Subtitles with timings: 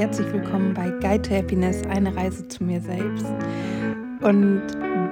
[0.00, 3.26] herzlich willkommen bei Guide to Happiness, eine Reise zu mir selbst.
[4.22, 4.62] Und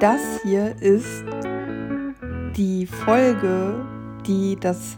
[0.00, 1.24] das hier ist
[2.56, 3.84] die Folge,
[4.26, 4.96] die das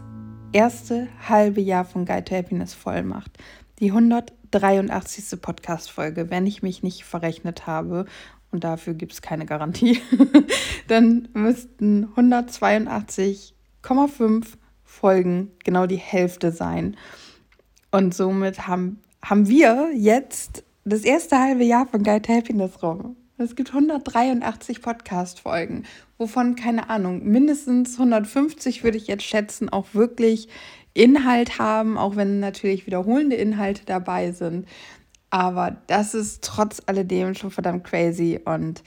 [0.53, 3.37] erste halbe Jahr von Guide to Happiness voll macht.
[3.79, 5.41] Die 183.
[5.41, 8.05] Podcast-Folge, wenn ich mich nicht verrechnet habe.
[8.49, 9.99] Und dafür gibt es keine Garantie.
[10.87, 14.45] Dann müssten 182,5
[14.85, 16.95] Folgen genau die Hälfte sein.
[17.91, 23.15] Und somit haben haben wir jetzt das erste halbe Jahr von Guide to Happiness rum.
[23.37, 25.85] Es gibt 183 Podcast-Folgen,
[26.17, 30.47] wovon, keine Ahnung, mindestens 150 würde ich jetzt schätzen, auch wirklich
[30.93, 34.67] Inhalt haben, auch wenn natürlich wiederholende Inhalte dabei sind.
[35.29, 38.83] Aber das ist trotz alledem schon verdammt crazy und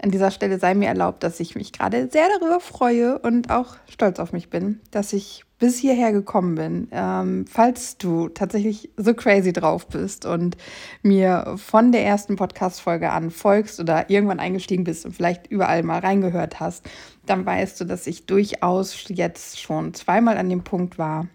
[0.00, 3.76] an dieser Stelle sei mir erlaubt, dass ich mich gerade sehr darüber freue und auch
[3.88, 6.88] stolz auf mich bin, dass ich bis hierher gekommen bin.
[6.92, 10.56] Ähm, falls du tatsächlich so crazy drauf bist und
[11.02, 15.98] mir von der ersten Podcast-Folge an folgst oder irgendwann eingestiegen bist und vielleicht überall mal
[15.98, 16.88] reingehört hast,
[17.26, 21.26] dann weißt du, dass ich durchaus jetzt schon zweimal an dem Punkt war,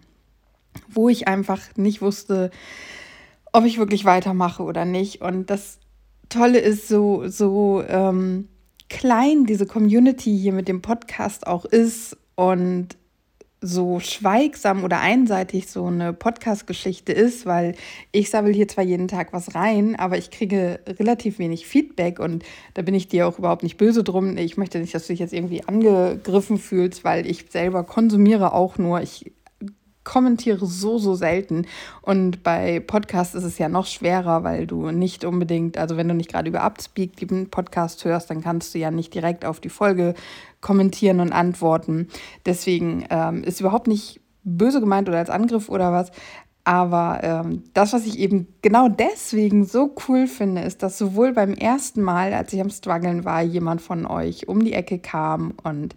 [0.88, 2.50] wo ich einfach nicht wusste,
[3.52, 5.20] ob ich wirklich weitermache oder nicht.
[5.20, 5.78] Und das
[6.30, 8.48] Tolle ist so, so ähm,
[8.88, 12.96] klein diese Community hier mit dem Podcast auch ist und
[13.64, 17.74] so schweigsam oder einseitig so eine Podcast-Geschichte ist, weil
[18.12, 22.44] ich sammle hier zwar jeden Tag was rein, aber ich kriege relativ wenig Feedback und
[22.74, 24.36] da bin ich dir auch überhaupt nicht böse drum.
[24.36, 28.76] Ich möchte nicht, dass du dich jetzt irgendwie angegriffen fühlst, weil ich selber konsumiere auch
[28.76, 29.00] nur.
[29.00, 29.32] Ich
[30.04, 31.66] kommentiere so, so selten.
[32.02, 36.14] Und bei Podcasts ist es ja noch schwerer, weil du nicht unbedingt, also wenn du
[36.14, 39.70] nicht gerade über Upspeak den Podcast hörst, dann kannst du ja nicht direkt auf die
[39.70, 40.14] Folge
[40.60, 42.08] kommentieren und antworten.
[42.46, 46.12] Deswegen ähm, ist überhaupt nicht böse gemeint oder als Angriff oder was.
[46.64, 51.52] Aber ähm, das, was ich eben genau deswegen so cool finde, ist, dass sowohl beim
[51.52, 55.94] ersten Mal, als ich am Struggeln war, jemand von euch um die Ecke kam und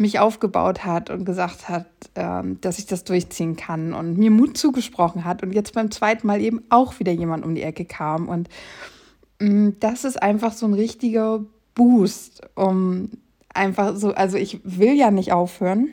[0.00, 4.56] mich aufgebaut hat und gesagt hat, ähm, dass ich das durchziehen kann und mir Mut
[4.56, 8.28] zugesprochen hat und jetzt beim zweiten Mal eben auch wieder jemand um die Ecke kam.
[8.28, 8.48] Und
[9.38, 11.44] mm, das ist einfach so ein richtiger
[11.74, 13.10] Boost, um
[13.52, 15.88] einfach so, also ich will ja nicht aufhören.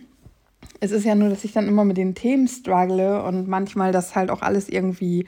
[0.79, 4.15] Es ist ja nur, dass ich dann immer mit den Themen struggle und manchmal das
[4.15, 5.25] halt auch alles irgendwie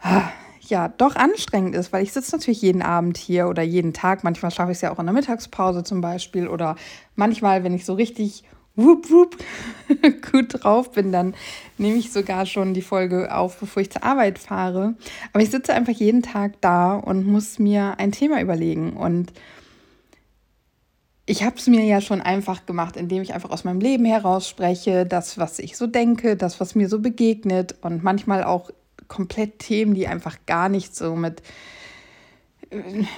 [0.00, 0.30] ah,
[0.70, 4.24] ja doch anstrengend ist, weil ich sitze natürlich jeden Abend hier oder jeden Tag.
[4.24, 6.76] Manchmal schaffe ich es ja auch in der Mittagspause zum Beispiel oder
[7.16, 8.44] manchmal, wenn ich so richtig
[8.76, 9.36] whoop, whoop,
[10.32, 11.34] gut drauf bin, dann
[11.78, 14.94] nehme ich sogar schon die Folge auf, bevor ich zur Arbeit fahre.
[15.32, 19.32] Aber ich sitze einfach jeden Tag da und muss mir ein Thema überlegen und
[21.26, 24.48] ich habe es mir ja schon einfach gemacht, indem ich einfach aus meinem Leben heraus
[24.48, 28.70] spreche, das, was ich so denke, das, was mir so begegnet und manchmal auch
[29.10, 31.42] komplett Themen, die einfach gar nicht so mit,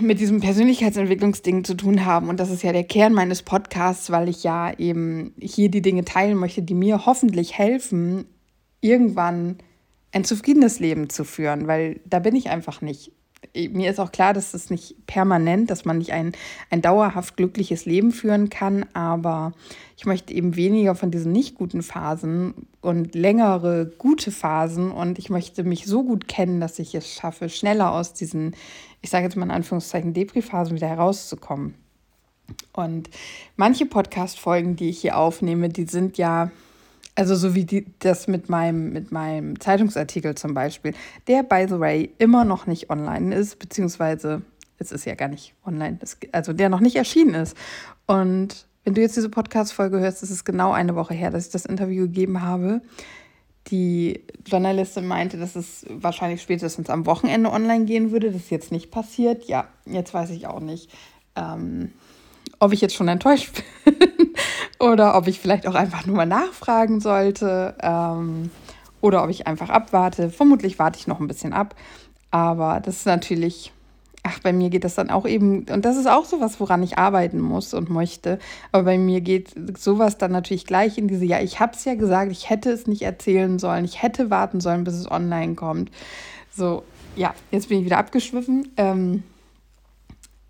[0.01, 2.29] mit diesem Persönlichkeitsentwicklungsding zu tun haben.
[2.29, 6.05] Und das ist ja der Kern meines Podcasts, weil ich ja eben hier die Dinge
[6.05, 8.25] teilen möchte, die mir hoffentlich helfen,
[8.81, 9.59] irgendwann
[10.11, 13.13] ein zufriedenes Leben zu führen, weil da bin ich einfach nicht
[13.55, 16.33] mir ist auch klar, dass es nicht permanent, dass man nicht ein,
[16.71, 19.53] ein dauerhaft glückliches Leben führen kann, aber
[19.97, 25.29] ich möchte eben weniger von diesen nicht guten Phasen und längere gute Phasen und ich
[25.29, 28.57] möchte mich so gut kennen, dass ich es schaffe, schneller aus diesen,
[29.01, 31.75] ich sage jetzt mal in Anführungszeichen, Depri-Phasen wieder herauszukommen.
[32.73, 33.11] Und
[33.57, 36.51] manche Podcast-Folgen, die ich hier aufnehme, die sind ja
[37.15, 40.95] also so wie die, das mit meinem, mit meinem Zeitungsartikel zum Beispiel,
[41.27, 44.43] der, by the way, immer noch nicht online ist, beziehungsweise
[44.79, 47.57] es ist ja gar nicht online, das, also der noch nicht erschienen ist.
[48.07, 51.53] Und wenn du jetzt diese Podcast-Folge hörst, ist es genau eine Woche her, dass ich
[51.53, 52.81] das Interview gegeben habe.
[53.69, 58.33] Die Journalistin meinte, dass es wahrscheinlich spätestens am Wochenende online gehen würde.
[58.33, 59.45] Das ist jetzt nicht passiert.
[59.45, 60.91] Ja, jetzt weiß ich auch nicht,
[61.37, 61.93] ähm,
[62.59, 64.22] ob ich jetzt schon enttäuscht bin
[64.83, 68.51] oder ob ich vielleicht auch einfach nur mal nachfragen sollte ähm,
[69.01, 70.29] oder ob ich einfach abwarte.
[70.29, 71.77] Vermutlich warte ich noch ein bisschen ab,
[72.33, 73.73] aber das ist natürlich,
[74.25, 76.99] ach, bei mir geht das dann auch eben, und das ist auch sowas, woran ich
[76.99, 78.41] arbeiten muss und möchte,
[78.73, 81.95] aber bei mir geht sowas dann natürlich gleich in diese, ja, ich habe es ja
[81.95, 85.93] gesagt, ich hätte es nicht erzählen sollen, ich hätte warten sollen, bis es online kommt.
[86.51, 86.83] So,
[87.15, 88.73] ja, jetzt bin ich wieder abgeschwiffen.
[88.77, 89.23] Ähm,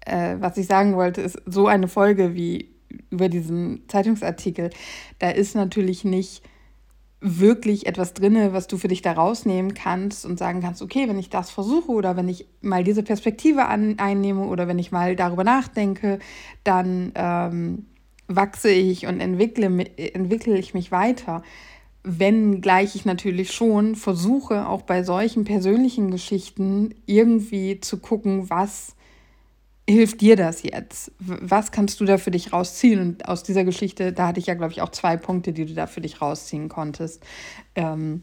[0.06, 2.71] äh, was ich sagen wollte, ist so eine Folge wie
[3.10, 4.70] über diesen Zeitungsartikel,
[5.18, 6.42] da ist natürlich nicht
[7.22, 11.18] wirklich etwas drin, was du für dich da rausnehmen kannst und sagen kannst, okay, wenn
[11.18, 15.14] ich das versuche oder wenn ich mal diese Perspektive an, einnehme oder wenn ich mal
[15.14, 16.18] darüber nachdenke,
[16.64, 17.86] dann ähm,
[18.26, 19.66] wachse ich und entwickle,
[19.96, 21.42] entwickle ich mich weiter.
[22.02, 28.96] Wenngleich ich natürlich schon versuche, auch bei solchen persönlichen Geschichten irgendwie zu gucken, was
[29.92, 31.12] hilft dir das jetzt?
[31.18, 33.00] Was kannst du da für dich rausziehen?
[33.00, 35.74] Und aus dieser Geschichte, da hatte ich ja, glaube ich, auch zwei Punkte, die du
[35.74, 37.22] da für dich rausziehen konntest.
[37.74, 38.22] Ähm,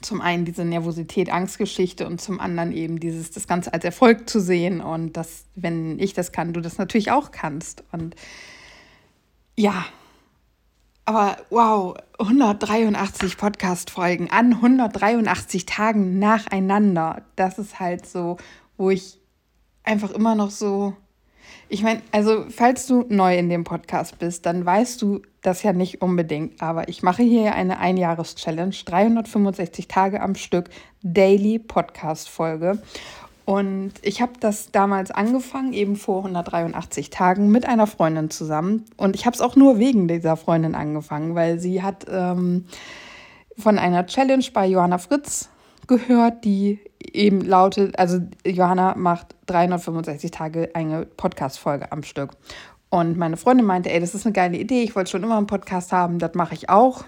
[0.00, 4.40] zum einen diese Nervosität, Angstgeschichte und zum anderen eben dieses, das Ganze als Erfolg zu
[4.40, 7.84] sehen und dass, wenn ich das kann, du das natürlich auch kannst.
[7.92, 8.14] Und
[9.56, 9.84] ja,
[11.04, 17.22] aber wow, 183 Podcast-Folgen an 183 Tagen nacheinander.
[17.36, 18.36] Das ist halt so,
[18.76, 19.20] wo ich
[19.86, 20.94] einfach immer noch so.
[21.68, 25.72] Ich meine, also falls du neu in dem Podcast bist, dann weißt du das ja
[25.72, 30.68] nicht unbedingt, aber ich mache hier eine Einjahres-Challenge, 365 Tage am Stück,
[31.02, 32.78] Daily Podcast-Folge.
[33.46, 38.84] Und ich habe das damals angefangen, eben vor 183 Tagen, mit einer Freundin zusammen.
[38.96, 42.66] Und ich habe es auch nur wegen dieser Freundin angefangen, weil sie hat ähm,
[43.56, 45.48] von einer Challenge bei Johanna Fritz
[45.86, 52.30] gehört, die eben lautet, also Johanna macht 365 Tage eine Podcast-Folge am Stück.
[52.88, 55.46] Und meine Freundin meinte, ey, das ist eine geile Idee, ich wollte schon immer einen
[55.46, 57.04] Podcast haben, das mache ich auch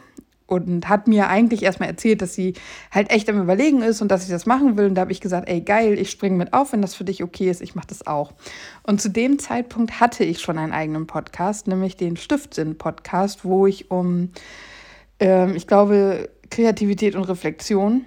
[0.49, 2.55] und hat mir eigentlich erstmal erzählt, dass sie
[2.91, 4.87] halt echt am Überlegen ist und dass ich das machen will.
[4.87, 7.23] Und da habe ich gesagt, ey, geil, ich springe mit auf, wenn das für dich
[7.23, 8.33] okay ist, ich mache das auch.
[8.83, 13.91] Und zu dem Zeitpunkt hatte ich schon einen eigenen Podcast, nämlich den Stiftsinn-Podcast, wo ich
[13.91, 14.31] um,
[15.21, 18.07] ähm, ich glaube, Kreativität und Reflexion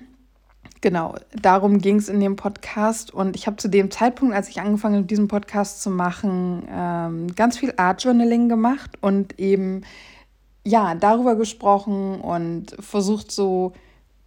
[0.81, 3.13] Genau, darum ging es in dem Podcast.
[3.13, 7.35] Und ich habe zu dem Zeitpunkt, als ich angefangen habe, diesen Podcast zu machen, ähm,
[7.35, 9.83] ganz viel Art Journaling gemacht und eben
[10.65, 13.73] ja, darüber gesprochen und versucht so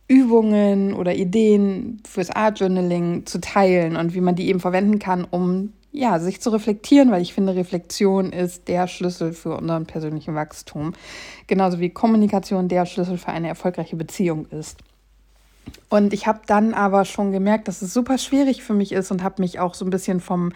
[0.07, 5.27] Übungen oder Ideen fürs Art Journaling zu teilen und wie man die eben verwenden kann,
[5.29, 10.35] um ja, sich zu reflektieren, weil ich finde, Reflexion ist der Schlüssel für unseren persönlichen
[10.35, 10.93] Wachstum.
[11.47, 14.79] Genauso wie Kommunikation der Schlüssel für eine erfolgreiche Beziehung ist.
[15.89, 19.23] Und ich habe dann aber schon gemerkt, dass es super schwierig für mich ist und
[19.23, 20.53] habe mich auch so ein bisschen vom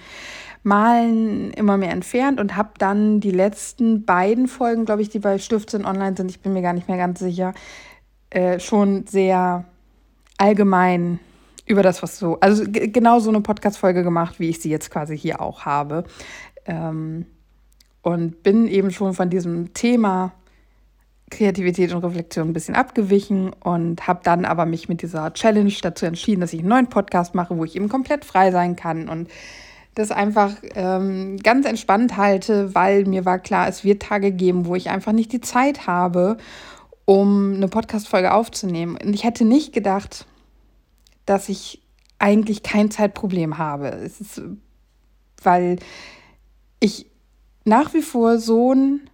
[0.62, 5.38] Malen immer mehr entfernt und habe dann die letzten beiden Folgen, glaube ich, die bei
[5.38, 7.54] Stiftsinn online sind, ich bin mir gar nicht mehr ganz sicher,
[8.30, 9.64] äh, schon sehr
[10.36, 11.20] allgemein
[11.66, 15.16] über das, was so, also genau so eine Podcast-Folge gemacht, wie ich sie jetzt quasi
[15.16, 16.04] hier auch habe.
[16.66, 17.26] Ähm,
[18.02, 20.32] und bin eben schon von diesem Thema
[21.30, 26.06] Kreativität und Reflexion ein bisschen abgewichen und habe dann aber mich mit dieser Challenge dazu
[26.06, 29.28] entschieden, dass ich einen neuen Podcast mache, wo ich eben komplett frei sein kann und
[29.94, 34.76] das einfach ähm, ganz entspannt halte, weil mir war klar, es wird Tage geben, wo
[34.76, 36.36] ich einfach nicht die Zeit habe,
[37.04, 38.96] um eine Podcast-Folge aufzunehmen.
[39.02, 40.26] Und ich hätte nicht gedacht,
[41.26, 41.82] dass ich
[42.18, 43.88] eigentlich kein Zeitproblem habe.
[43.88, 44.40] Es ist,
[45.42, 45.78] weil
[46.78, 47.06] ich
[47.64, 49.10] nach wie vor so ein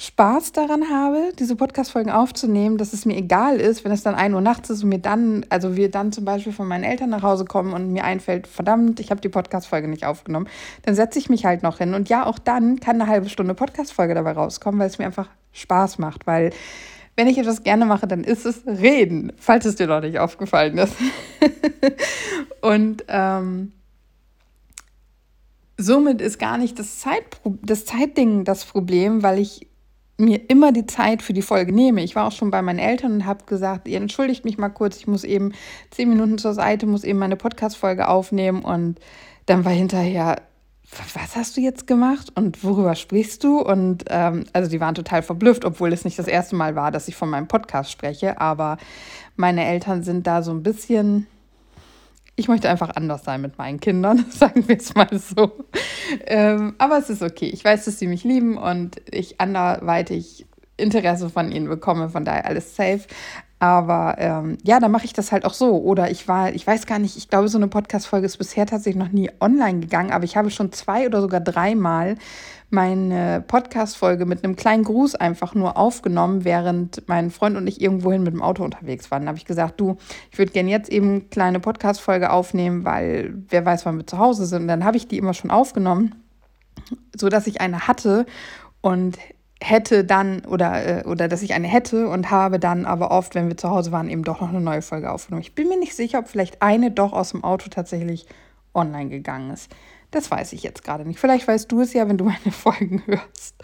[0.00, 4.32] Spaß daran habe, diese Podcast-Folgen aufzunehmen, dass es mir egal ist, wenn es dann 1
[4.32, 7.24] Uhr nachts ist und mir dann, also wir dann zum Beispiel von meinen Eltern nach
[7.24, 10.48] Hause kommen und mir einfällt, verdammt, ich habe die Podcast-Folge nicht aufgenommen,
[10.82, 11.94] dann setze ich mich halt noch hin.
[11.94, 15.30] Und ja, auch dann kann eine halbe Stunde Podcast-Folge dabei rauskommen, weil es mir einfach
[15.50, 16.50] Spaß macht, weil
[17.16, 20.78] wenn ich etwas gerne mache, dann ist es Reden, falls es dir noch nicht aufgefallen
[20.78, 20.94] ist.
[22.60, 23.72] und ähm,
[25.76, 29.67] somit ist gar nicht das, Zeitpro das Zeitding das Problem, weil ich
[30.18, 32.02] mir immer die Zeit für die Folge nehme.
[32.02, 34.96] Ich war auch schon bei meinen Eltern und habe gesagt, ihr entschuldigt mich mal kurz,
[34.96, 35.52] ich muss eben
[35.90, 38.98] zehn Minuten zur Seite, muss eben meine Podcast-Folge aufnehmen und
[39.46, 40.42] dann war hinterher,
[41.14, 43.60] was hast du jetzt gemacht und worüber sprichst du?
[43.60, 47.08] Und ähm, also die waren total verblüfft, obwohl es nicht das erste Mal war, dass
[47.08, 48.78] ich von meinem Podcast spreche, aber
[49.36, 51.26] meine Eltern sind da so ein bisschen
[52.38, 55.52] ich möchte einfach anders sein mit meinen Kindern, sagen wir es mal so.
[56.26, 57.46] Ähm, aber es ist okay.
[57.46, 62.46] Ich weiß, dass sie mich lieben und ich anderweitig Interesse von ihnen bekomme, von daher
[62.46, 63.00] alles safe.
[63.58, 65.78] Aber ähm, ja, dann mache ich das halt auch so.
[65.82, 69.02] Oder ich war, ich weiß gar nicht, ich glaube, so eine Podcast-Folge ist bisher tatsächlich
[69.02, 72.16] noch nie online gegangen, aber ich habe schon zwei oder sogar dreimal
[72.70, 78.22] meine Podcast-Folge mit einem kleinen Gruß einfach nur aufgenommen, während mein Freund und ich irgendwohin
[78.22, 79.22] mit dem Auto unterwegs waren.
[79.22, 79.96] Da habe ich gesagt, du,
[80.30, 84.18] ich würde gerne jetzt eben eine kleine Podcast-Folge aufnehmen, weil wer weiß, wann wir zu
[84.18, 84.62] Hause sind.
[84.62, 86.14] Und dann habe ich die immer schon aufgenommen,
[87.16, 88.26] sodass ich eine hatte
[88.82, 89.18] und
[89.60, 93.48] hätte dann oder, äh, oder dass ich eine hätte und habe dann aber oft, wenn
[93.48, 95.42] wir zu Hause waren, eben doch noch eine neue Folge aufgenommen.
[95.42, 98.26] Ich bin mir nicht sicher, ob vielleicht eine doch aus dem Auto tatsächlich
[98.74, 99.70] online gegangen ist.
[100.10, 101.18] Das weiß ich jetzt gerade nicht.
[101.18, 103.54] Vielleicht weißt du es ja, wenn du meine Folgen hörst.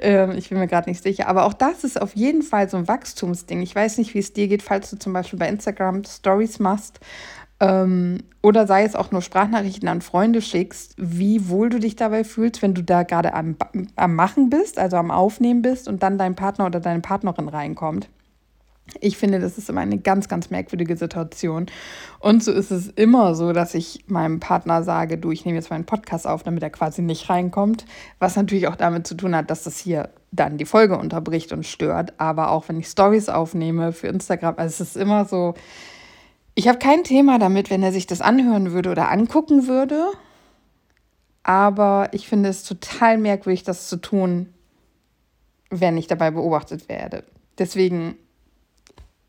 [0.00, 1.28] Ähm, ich bin mir gerade nicht sicher.
[1.28, 3.62] Aber auch das ist auf jeden Fall so ein Wachstumsding.
[3.62, 7.00] Ich weiß nicht, wie es dir geht, falls du zum Beispiel bei Instagram Stories machst
[7.60, 12.24] ähm, oder sei es auch nur Sprachnachrichten an Freunde schickst, wie wohl du dich dabei
[12.24, 13.56] fühlst, wenn du da gerade am,
[13.96, 18.08] am Machen bist, also am Aufnehmen bist und dann dein Partner oder deine Partnerin reinkommt.
[19.00, 21.66] Ich finde, das ist immer eine ganz, ganz merkwürdige Situation.
[22.20, 25.70] Und so ist es immer so, dass ich meinem Partner sage, du, ich nehme jetzt
[25.70, 27.86] meinen Podcast auf, damit er quasi nicht reinkommt.
[28.18, 31.64] Was natürlich auch damit zu tun hat, dass das hier dann die Folge unterbricht und
[31.64, 32.12] stört.
[32.20, 35.54] Aber auch wenn ich Stories aufnehme für Instagram, also es ist immer so,
[36.54, 40.08] ich habe kein Thema damit, wenn er sich das anhören würde oder angucken würde.
[41.42, 44.52] Aber ich finde es total merkwürdig, das zu tun,
[45.70, 47.24] wenn ich dabei beobachtet werde.
[47.58, 48.16] Deswegen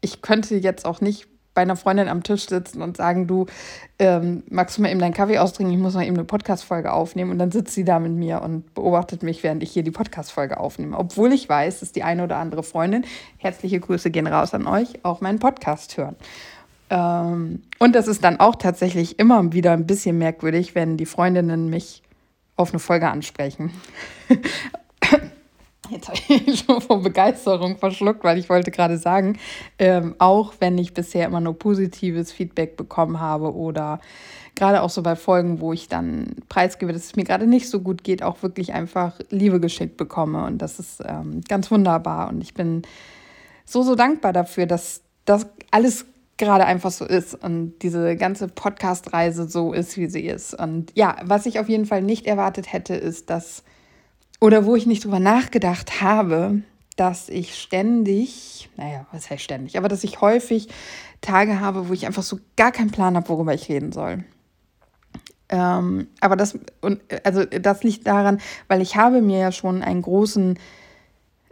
[0.05, 3.47] ich könnte jetzt auch nicht bei einer Freundin am Tisch sitzen und sagen, du,
[3.97, 7.31] ähm, magst du mal eben deinen Kaffee austrinken, ich muss mal eben eine Podcast-Folge aufnehmen
[7.31, 10.59] und dann sitzt sie da mit mir und beobachtet mich, während ich hier die Podcast-Folge
[10.59, 10.97] aufnehme.
[10.97, 13.05] Obwohl ich weiß, dass die eine oder andere Freundin,
[13.37, 16.17] herzliche Grüße gehen raus an euch, auch meinen Podcast hören.
[16.89, 21.69] Ähm, und das ist dann auch tatsächlich immer wieder ein bisschen merkwürdig, wenn die Freundinnen
[21.69, 22.03] mich
[22.57, 23.71] auf eine Folge ansprechen.
[25.89, 29.37] Jetzt habe ich schon vor Begeisterung verschluckt, weil ich wollte gerade sagen,
[29.79, 33.99] ähm, auch wenn ich bisher immer nur positives Feedback bekommen habe oder
[34.55, 37.81] gerade auch so bei Folgen, wo ich dann preisgebe, dass es mir gerade nicht so
[37.81, 40.45] gut geht, auch wirklich einfach Liebe geschickt bekomme.
[40.45, 42.29] Und das ist ähm, ganz wunderbar.
[42.29, 42.83] Und ich bin
[43.65, 46.05] so, so dankbar dafür, dass das alles
[46.37, 50.53] gerade einfach so ist und diese ganze Podcast-Reise so ist, wie sie ist.
[50.53, 53.63] Und ja, was ich auf jeden Fall nicht erwartet hätte, ist, dass
[54.39, 56.61] oder wo ich nicht drüber nachgedacht habe,
[56.95, 60.69] dass ich ständig, naja, was heißt ständig, aber dass ich häufig
[61.21, 64.23] Tage habe, wo ich einfach so gar keinen Plan habe, worüber ich reden soll.
[65.49, 70.01] Ähm, aber das, und, also das liegt daran, weil ich habe mir ja schon einen
[70.01, 70.57] großen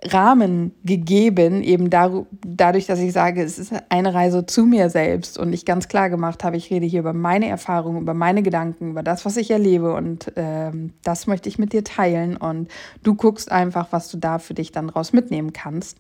[0.06, 5.54] Rahmen gegeben, eben dadurch, dass ich sage, es ist eine Reise zu mir selbst und
[5.54, 9.04] ich ganz klar gemacht habe, ich rede hier über meine Erfahrungen, über meine Gedanken, über
[9.04, 12.70] das, was ich erlebe und ähm, das möchte ich mit dir teilen und
[13.04, 15.98] du guckst einfach, was du da für dich dann raus mitnehmen kannst.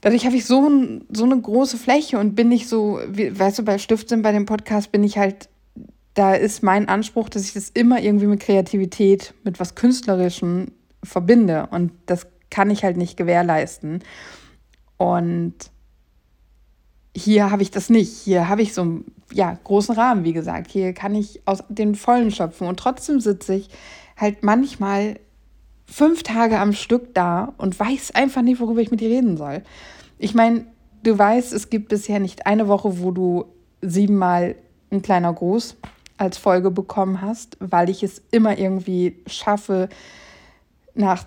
[0.00, 3.60] Dadurch habe ich so, ein, so eine große Fläche und bin nicht so, wie, weißt
[3.60, 5.48] du, bei Stiftsinn, bei dem Podcast bin ich halt,
[6.14, 10.72] da ist mein Anspruch, dass ich das immer irgendwie mit Kreativität, mit was Künstlerischem
[11.04, 14.04] verbinde und das kann ich halt nicht gewährleisten.
[14.98, 15.54] Und
[17.16, 18.12] hier habe ich das nicht.
[18.12, 20.70] Hier habe ich so einen ja, großen Rahmen, wie gesagt.
[20.70, 22.68] Hier kann ich aus den Vollen schöpfen.
[22.68, 23.70] Und trotzdem sitze ich
[24.16, 25.18] halt manchmal
[25.86, 29.62] fünf Tage am Stück da und weiß einfach nicht, worüber ich mit dir reden soll.
[30.18, 30.66] Ich meine,
[31.02, 33.46] du weißt, es gibt bisher nicht eine Woche, wo du
[33.80, 34.56] siebenmal
[34.90, 35.76] ein kleiner Gruß
[36.18, 39.88] als Folge bekommen hast, weil ich es immer irgendwie schaffe,
[40.94, 41.24] nach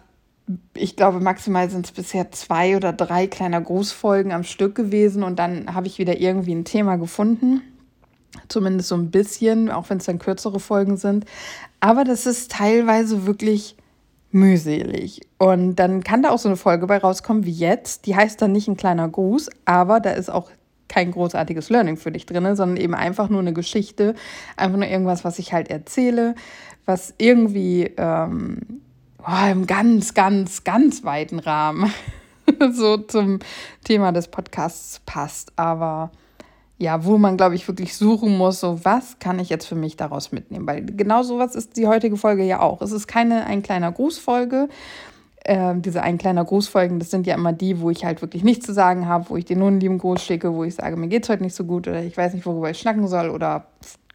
[0.73, 5.39] ich glaube, maximal sind es bisher zwei oder drei kleiner Großfolgen am Stück gewesen und
[5.39, 7.61] dann habe ich wieder irgendwie ein Thema gefunden.
[8.47, 11.25] Zumindest so ein bisschen, auch wenn es dann kürzere Folgen sind.
[11.79, 13.75] Aber das ist teilweise wirklich
[14.31, 15.21] mühselig.
[15.37, 18.05] Und dann kann da auch so eine Folge bei rauskommen wie jetzt.
[18.05, 20.51] Die heißt dann nicht ein kleiner Gruß, aber da ist auch
[20.89, 24.13] kein großartiges Learning für dich drin, sondern eben einfach nur eine Geschichte,
[24.57, 26.35] einfach nur irgendwas, was ich halt erzähle,
[26.85, 28.81] was irgendwie ähm,
[29.27, 31.91] oh, im ganz, ganz, ganz weiten Rahmen
[32.71, 33.39] so zum
[33.83, 35.53] Thema des Podcasts passt.
[35.55, 36.11] Aber
[36.77, 39.95] ja, wo man, glaube ich, wirklich suchen muss, so was kann ich jetzt für mich
[39.95, 40.67] daraus mitnehmen?
[40.67, 42.81] Weil genau sowas ist die heutige Folge ja auch.
[42.81, 44.67] Es ist keine ein kleiner Grußfolge.
[45.43, 48.65] Äh, diese ein kleiner Grußfolgen, das sind ja immer die, wo ich halt wirklich nichts
[48.65, 51.07] zu sagen habe, wo ich dir nur einen lieben Gruß schicke, wo ich sage, mir
[51.07, 53.67] geht's heute nicht so gut oder ich weiß nicht, worüber ich schnacken soll oder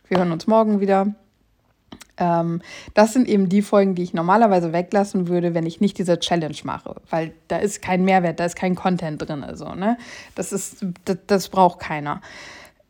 [0.09, 1.15] wir hören uns morgen wieder.
[2.17, 2.61] Ähm,
[2.95, 6.57] das sind eben die Folgen, die ich normalerweise weglassen würde, wenn ich nicht diese Challenge
[6.65, 9.43] mache, weil da ist kein Mehrwert, da ist kein Content drin.
[9.43, 9.97] Also, ne?
[10.35, 12.21] Das, ist, das, das braucht keiner.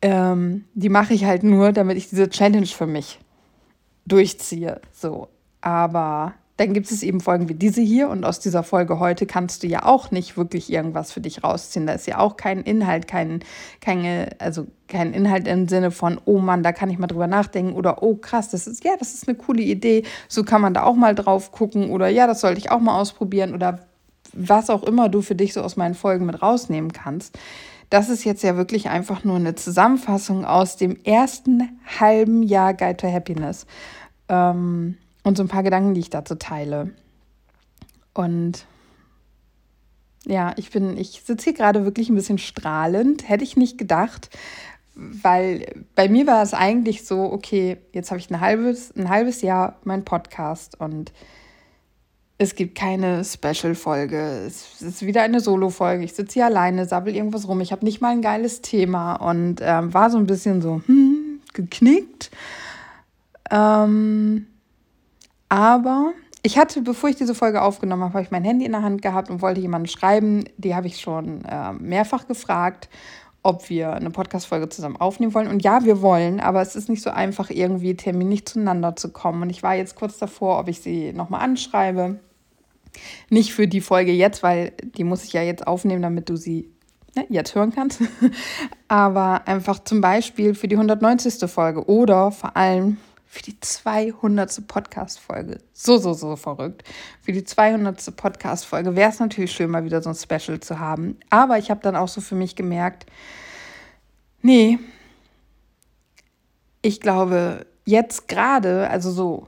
[0.03, 3.19] Ähm, die mache ich halt nur, damit ich diese Challenge für mich
[4.07, 4.81] durchziehe.
[4.93, 5.29] So.
[5.61, 9.63] Aber dann gibt es eben Folgen wie diese hier und aus dieser Folge heute kannst
[9.63, 11.87] du ja auch nicht wirklich irgendwas für dich rausziehen.
[11.87, 13.41] Da ist ja auch kein Inhalt, kein,
[13.81, 17.73] keine, also kein Inhalt im Sinne von, oh Mann, da kann ich mal drüber nachdenken
[17.73, 20.83] oder oh krass, das ist, ja, das ist eine coole Idee, so kann man da
[20.83, 23.79] auch mal drauf gucken oder ja, das sollte ich auch mal ausprobieren oder
[24.35, 27.39] was auch immer du für dich so aus meinen Folgen mit rausnehmen kannst.
[27.89, 32.99] Das ist jetzt ja wirklich einfach nur eine Zusammenfassung aus dem ersten halben Jahr Guide
[32.99, 33.65] to Happiness.
[34.29, 36.91] Ähm, und so ein paar Gedanken, die ich dazu teile.
[38.15, 38.67] Und
[40.27, 43.29] ja, ich bin, ich sitze hier gerade wirklich ein bisschen strahlend.
[43.29, 44.31] Hätte ich nicht gedacht,
[44.95, 49.43] weil bei mir war es eigentlich so, okay, jetzt habe ich ein halbes, ein halbes
[49.43, 51.13] Jahr meinen Podcast und
[52.37, 54.45] es gibt keine Special-Folge.
[54.47, 56.05] Es ist wieder eine Solo-Folge.
[56.05, 57.61] Ich sitze hier alleine, sabbel irgendwas rum.
[57.61, 61.41] Ich habe nicht mal ein geiles Thema und ähm, war so ein bisschen so, hm,
[61.53, 62.31] geknickt.
[63.51, 64.47] Ähm,
[65.51, 68.83] aber ich hatte, bevor ich diese Folge aufgenommen habe, habe ich mein Handy in der
[68.83, 70.45] Hand gehabt und wollte jemanden schreiben.
[70.57, 72.89] Die habe ich schon äh, mehrfach gefragt,
[73.43, 75.49] ob wir eine Podcast-Folge zusammen aufnehmen wollen.
[75.49, 79.43] Und ja, wir wollen, aber es ist nicht so einfach, irgendwie terminlich zueinander zu kommen.
[79.43, 82.21] Und ich war jetzt kurz davor, ob ich sie nochmal anschreibe.
[83.29, 86.71] Nicht für die Folge jetzt, weil die muss ich ja jetzt aufnehmen, damit du sie
[87.17, 88.01] ne, jetzt hören kannst.
[88.89, 91.51] aber einfach zum Beispiel für die 190.
[91.51, 92.97] Folge oder vor allem
[93.31, 94.67] für die 200.
[94.67, 95.61] Podcast-Folge.
[95.73, 96.83] So, so, so verrückt.
[97.23, 98.17] Für die 200.
[98.17, 101.17] Podcast-Folge wäre es natürlich schön, mal wieder so ein Special zu haben.
[101.31, 103.07] Aber ich habe dann auch so für mich gemerkt,
[104.43, 104.81] nee,
[106.83, 109.47] ich glaube, jetzt gerade, also so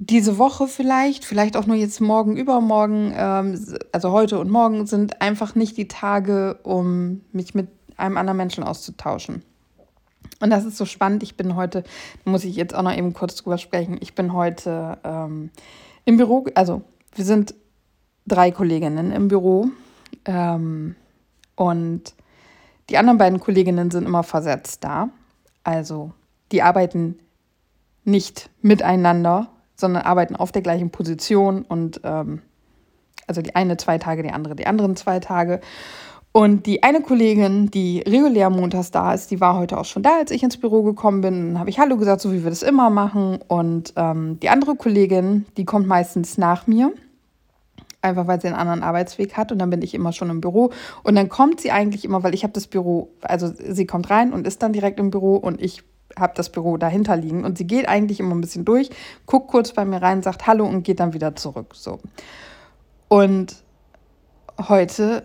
[0.00, 5.22] diese Woche vielleicht, vielleicht auch nur jetzt morgen, übermorgen, ähm, also heute und morgen sind
[5.22, 9.44] einfach nicht die Tage, um mich mit einem anderen Menschen auszutauschen.
[10.40, 11.22] Und das ist so spannend.
[11.22, 11.84] Ich bin heute,
[12.24, 13.98] muss ich jetzt auch noch eben kurz drüber sprechen.
[14.00, 15.50] Ich bin heute ähm,
[16.04, 16.82] im Büro, also
[17.14, 17.54] wir sind
[18.26, 19.68] drei Kolleginnen im Büro.
[20.24, 20.96] Ähm,
[21.56, 22.14] und
[22.90, 25.08] die anderen beiden Kolleginnen sind immer versetzt da.
[25.62, 26.12] Also
[26.52, 27.18] die arbeiten
[28.04, 32.42] nicht miteinander, sondern arbeiten auf der gleichen Position und ähm,
[33.26, 35.60] also die eine zwei Tage, die andere die anderen zwei Tage.
[36.36, 40.18] Und die eine Kollegin, die regulär montags da ist, die war heute auch schon da,
[40.18, 41.52] als ich ins Büro gekommen bin.
[41.52, 43.38] Dann habe ich Hallo gesagt, so wie wir das immer machen.
[43.46, 46.92] Und ähm, die andere Kollegin, die kommt meistens nach mir.
[48.02, 50.72] Einfach weil sie einen anderen Arbeitsweg hat und dann bin ich immer schon im Büro.
[51.04, 54.32] Und dann kommt sie eigentlich immer, weil ich habe das Büro, also sie kommt rein
[54.32, 55.84] und ist dann direkt im Büro und ich
[56.18, 57.44] habe das Büro dahinter liegen.
[57.44, 58.90] Und sie geht eigentlich immer ein bisschen durch,
[59.26, 61.76] guckt kurz bei mir rein, sagt Hallo und geht dann wieder zurück.
[61.76, 62.00] So.
[63.06, 63.54] Und
[64.68, 65.24] heute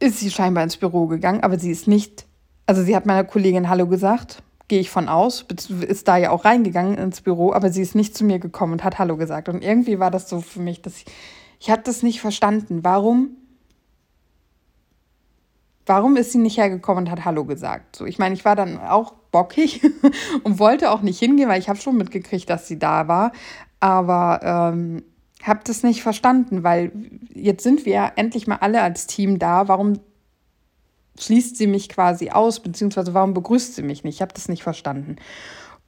[0.00, 2.26] ist sie scheinbar ins Büro gegangen, aber sie ist nicht,
[2.66, 5.44] also sie hat meiner Kollegin Hallo gesagt, gehe ich von aus,
[5.86, 8.84] ist da ja auch reingegangen ins Büro, aber sie ist nicht zu mir gekommen und
[8.84, 9.48] hat Hallo gesagt.
[9.48, 11.04] Und irgendwie war das so für mich, dass ich,
[11.58, 12.82] ich habe das nicht verstanden.
[12.82, 13.36] Warum?
[15.86, 17.96] Warum ist sie nicht hergekommen und hat Hallo gesagt?
[17.96, 19.82] So, ich meine, ich war dann auch bockig
[20.44, 23.32] und wollte auch nicht hingehen, weil ich habe schon mitgekriegt, dass sie da war.
[23.80, 24.40] Aber
[24.72, 25.02] ähm,
[25.42, 26.92] habe das nicht verstanden, weil
[27.34, 29.68] jetzt sind wir endlich mal alle als Team da.
[29.68, 30.00] Warum
[31.18, 34.16] schließt sie mich quasi aus, beziehungsweise warum begrüßt sie mich nicht?
[34.16, 35.16] Ich habe das nicht verstanden.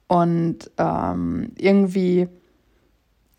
[0.07, 2.27] Und ähm, irgendwie,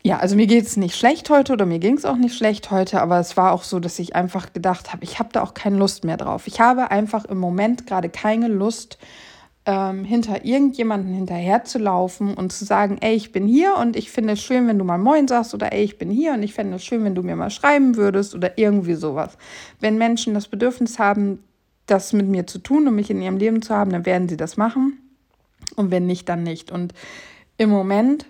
[0.03, 2.71] ja, also mir geht es nicht schlecht heute oder mir ging es auch nicht schlecht
[2.71, 5.53] heute, aber es war auch so, dass ich einfach gedacht habe, ich habe da auch
[5.53, 6.47] keine Lust mehr drauf.
[6.47, 8.97] Ich habe einfach im Moment gerade keine Lust,
[9.65, 14.41] ähm, hinter irgendjemanden hinterherzulaufen und zu sagen, ey, ich bin hier und ich finde es
[14.41, 16.85] schön, wenn du mal Moin sagst oder ey, ich bin hier und ich fände es
[16.85, 19.37] schön, wenn du mir mal schreiben würdest oder irgendwie sowas.
[19.79, 21.39] Wenn Menschen das Bedürfnis haben,
[21.87, 24.37] das mit mir zu tun und mich in ihrem Leben zu haben, dann werden sie
[24.37, 24.99] das machen
[25.75, 26.71] und wenn nicht, dann nicht.
[26.71, 26.93] Und
[27.57, 28.27] im Moment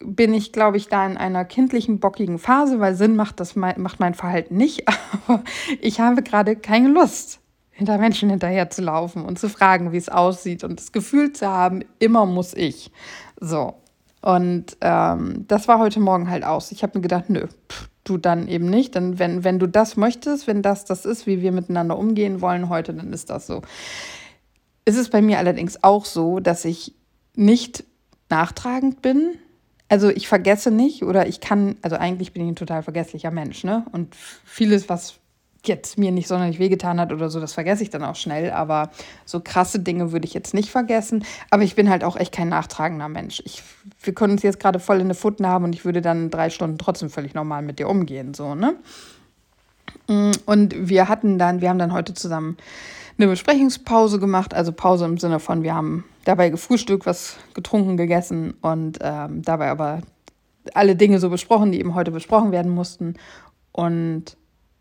[0.00, 4.00] bin ich, glaube ich, da in einer kindlichen, bockigen Phase, weil Sinn macht das macht
[4.00, 4.86] mein Verhalten nicht,
[5.26, 5.42] aber
[5.80, 7.40] ich habe gerade keine Lust
[7.76, 11.46] hinter Menschen hinterher zu laufen und zu fragen, wie es aussieht und das Gefühl zu
[11.46, 12.90] haben, immer muss ich.
[13.38, 13.74] So.
[14.22, 16.72] Und ähm, das war heute Morgen halt aus.
[16.72, 18.94] Ich habe mir gedacht, nö, pff, du dann eben nicht.
[18.94, 22.70] Denn wenn, wenn du das möchtest, wenn das das ist, wie wir miteinander umgehen wollen
[22.70, 23.60] heute, dann ist das so.
[24.86, 26.94] Es ist bei mir allerdings auch so, dass ich
[27.34, 27.84] nicht
[28.30, 29.34] nachtragend bin.
[29.90, 33.64] Also ich vergesse nicht oder ich kann, also eigentlich bin ich ein total vergesslicher Mensch,
[33.64, 33.84] ne?
[33.92, 35.20] Und vieles, was
[35.68, 38.50] jetzt mir nicht sonderlich wehgetan hat oder so, das vergesse ich dann auch schnell.
[38.50, 38.90] Aber
[39.24, 41.24] so krasse Dinge würde ich jetzt nicht vergessen.
[41.50, 43.42] Aber ich bin halt auch echt kein nachtragender Mensch.
[43.44, 43.62] Ich,
[44.02, 46.50] wir können uns jetzt gerade voll in der Futten haben und ich würde dann drei
[46.50, 48.34] Stunden trotzdem völlig normal mit dir umgehen.
[48.34, 48.76] So, ne?
[50.08, 52.56] Mm, und wir hatten dann, wir haben dann heute zusammen
[53.18, 58.54] eine Besprechungspause gemacht, also Pause im Sinne von, wir haben dabei gefrühstückt, was getrunken, gegessen
[58.60, 60.02] und ähm, dabei aber
[60.74, 63.14] alle Dinge so besprochen, die eben heute besprochen werden mussten.
[63.72, 64.36] Und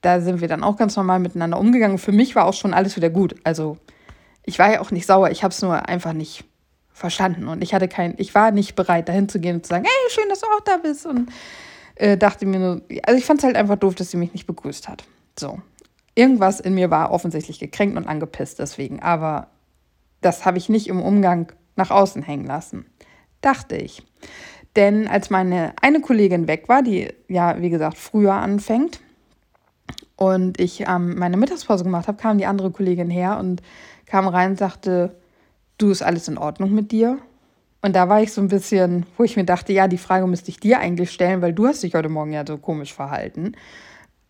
[0.06, 1.98] da sind wir dann auch ganz normal miteinander umgegangen.
[1.98, 3.36] Für mich war auch schon alles wieder gut.
[3.44, 3.78] Also
[4.44, 6.46] ich war ja auch nicht sauer, ich habe es nur einfach nicht
[6.94, 9.84] verstanden und ich hatte kein, ich war nicht bereit, dahin zu gehen und zu sagen,
[9.84, 11.30] hey, schön, dass du auch da bist und
[11.96, 14.46] äh, dachte mir nur, also ich fand es halt einfach doof, dass sie mich nicht
[14.46, 15.04] begrüßt hat.
[15.38, 15.60] So,
[16.14, 19.48] irgendwas in mir war offensichtlich gekränkt und angepisst deswegen, aber
[20.22, 22.86] das habe ich nicht im Umgang nach außen hängen lassen,
[23.42, 24.04] dachte ich.
[24.76, 29.00] Denn als meine eine Kollegin weg war, die ja, wie gesagt, früher anfängt,
[30.16, 33.62] und ich ähm, meine Mittagspause gemacht habe, kam die andere Kollegin her und
[34.06, 35.16] kam rein und sagte,
[35.78, 37.18] du ist alles in Ordnung mit dir?
[37.82, 40.50] Und da war ich so ein bisschen, wo ich mir dachte, ja, die Frage müsste
[40.50, 43.54] ich dir eigentlich stellen, weil du hast dich heute Morgen ja so komisch verhalten.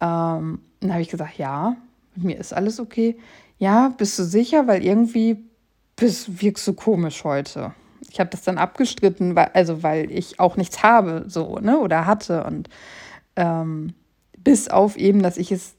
[0.01, 1.77] Ähm, dann habe ich gesagt, ja,
[2.15, 3.17] mit mir ist alles okay.
[3.57, 4.67] Ja, bist du sicher?
[4.67, 5.45] Weil irgendwie
[5.95, 7.73] bist, wirkst du komisch heute.
[8.09, 12.05] ich habe das dann abgestritten, weil, also weil ich auch nichts habe, so, ne, oder
[12.05, 12.43] hatte.
[12.43, 12.69] Und
[13.35, 13.93] ähm,
[14.37, 15.74] bis auf eben, dass ich es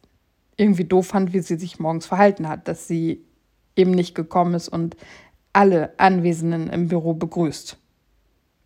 [0.57, 3.25] irgendwie doof fand, wie sie sich morgens verhalten hat, dass sie
[3.75, 4.97] eben nicht gekommen ist und
[5.53, 7.77] alle Anwesenden im Büro begrüßt,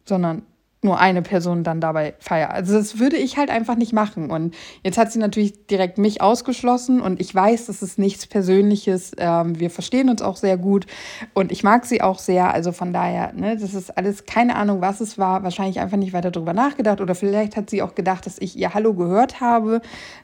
[0.05, 0.43] sondern
[0.83, 2.53] nur eine Person dann dabei feiert.
[2.53, 4.31] Also das würde ich halt einfach nicht machen.
[4.31, 9.13] Und jetzt hat sie natürlich direkt mich ausgeschlossen und ich weiß, das ist nichts Persönliches.
[9.19, 10.87] Ähm, wir verstehen uns auch sehr gut
[11.35, 12.55] und ich mag sie auch sehr.
[12.55, 15.43] Also von daher, ne, das ist alles keine Ahnung, was es war.
[15.43, 18.73] Wahrscheinlich einfach nicht weiter darüber nachgedacht oder vielleicht hat sie auch gedacht, dass ich ihr
[18.73, 19.83] Hallo gehört habe.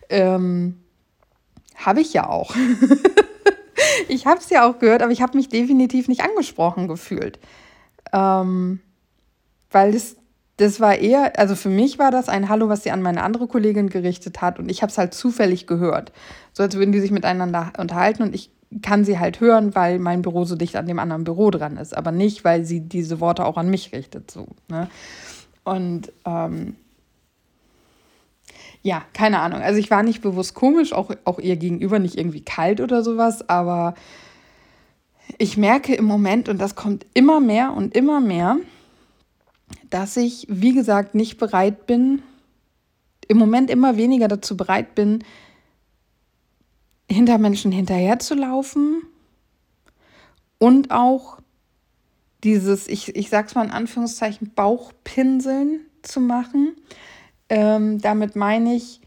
[0.09, 0.77] Ähm,
[1.77, 2.55] habe ich ja auch.
[4.09, 7.39] ich habe es ja auch gehört, aber ich habe mich definitiv nicht angesprochen gefühlt.
[8.13, 8.81] Ähm,
[9.71, 10.17] weil das
[10.57, 13.47] das war eher, also für mich war das ein Hallo, was sie an meine andere
[13.47, 16.13] Kollegin gerichtet hat und ich habe es halt zufällig gehört.
[16.53, 18.51] So als würden die sich miteinander unterhalten und ich
[18.83, 21.97] kann sie halt hören, weil mein Büro so dicht an dem anderen Büro dran ist,
[21.97, 24.31] aber nicht, weil sie diese Worte auch an mich richtet.
[24.31, 24.89] So, ne?
[25.63, 26.77] Und ähm,
[28.87, 29.63] ja, keine Ahnung.
[29.63, 33.49] Also ich war nicht bewusst komisch, auch, auch ihr gegenüber nicht irgendwie kalt oder sowas,
[33.49, 33.95] aber
[35.39, 38.59] ich merke im Moment, und das kommt immer mehr und immer mehr,
[39.91, 42.23] dass ich, wie gesagt, nicht bereit bin,
[43.27, 45.25] im Moment immer weniger dazu bereit bin,
[47.11, 49.03] hinter Menschen hinterherzulaufen
[50.59, 51.41] und auch
[52.45, 56.77] dieses, ich, ich sag's mal in Anführungszeichen, Bauchpinseln zu machen.
[57.49, 59.01] Ähm, damit meine ich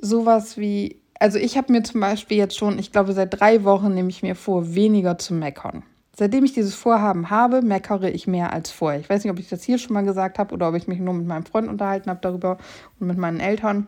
[0.00, 3.94] sowas wie, also ich habe mir zum Beispiel jetzt schon, ich glaube seit drei Wochen
[3.94, 5.82] nehme ich mir vor, weniger zu meckern.
[6.16, 9.00] Seitdem ich dieses Vorhaben habe, meckere ich mehr als vorher.
[9.00, 10.98] Ich weiß nicht, ob ich das hier schon mal gesagt habe oder ob ich mich
[10.98, 12.58] nur mit meinem Freund unterhalten habe darüber
[12.98, 13.86] und mit meinen Eltern.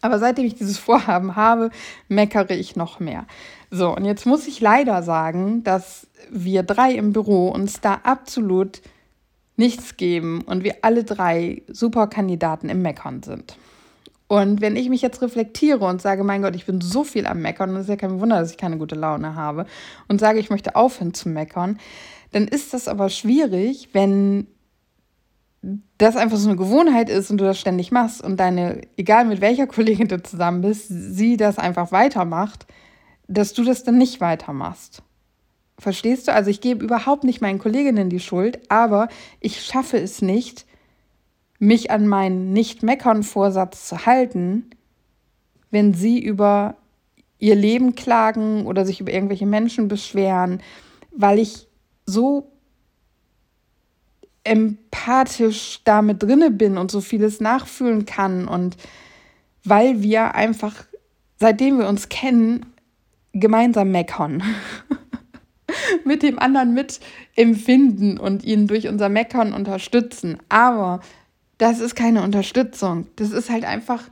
[0.00, 1.70] Aber seitdem ich dieses Vorhaben habe,
[2.08, 3.26] meckere ich noch mehr.
[3.70, 8.80] So, und jetzt muss ich leider sagen, dass wir drei im Büro uns da absolut
[9.60, 13.56] nichts geben und wir alle drei super Kandidaten im Meckern sind.
[14.26, 17.42] Und wenn ich mich jetzt reflektiere und sage, mein Gott, ich bin so viel am
[17.42, 19.66] Meckern, und es ist ja kein Wunder, dass ich keine gute Laune habe,
[20.08, 21.78] und sage, ich möchte aufhören zu meckern,
[22.32, 24.46] dann ist das aber schwierig, wenn
[25.98, 29.42] das einfach so eine Gewohnheit ist und du das ständig machst und deine, egal mit
[29.42, 32.66] welcher Kollegin du zusammen bist, sie das einfach weitermacht,
[33.28, 35.02] dass du das dann nicht weitermachst.
[35.80, 36.34] Verstehst du?
[36.34, 39.08] Also ich gebe überhaupt nicht meinen Kolleginnen die Schuld, aber
[39.40, 40.66] ich schaffe es nicht,
[41.58, 44.70] mich an meinen Nicht-Meckern-Vorsatz zu halten,
[45.70, 46.76] wenn sie über
[47.38, 50.62] ihr Leben klagen oder sich über irgendwelche Menschen beschweren,
[51.12, 51.66] weil ich
[52.04, 52.50] so
[54.44, 58.76] empathisch damit drinne bin und so vieles nachfühlen kann und
[59.64, 60.74] weil wir einfach,
[61.38, 62.66] seitdem wir uns kennen,
[63.32, 64.42] gemeinsam meckern.
[66.04, 70.38] mit dem anderen mitempfinden und ihn durch unser Meckern unterstützen.
[70.48, 71.00] Aber
[71.58, 73.06] das ist keine Unterstützung.
[73.16, 74.04] Das ist halt einfach,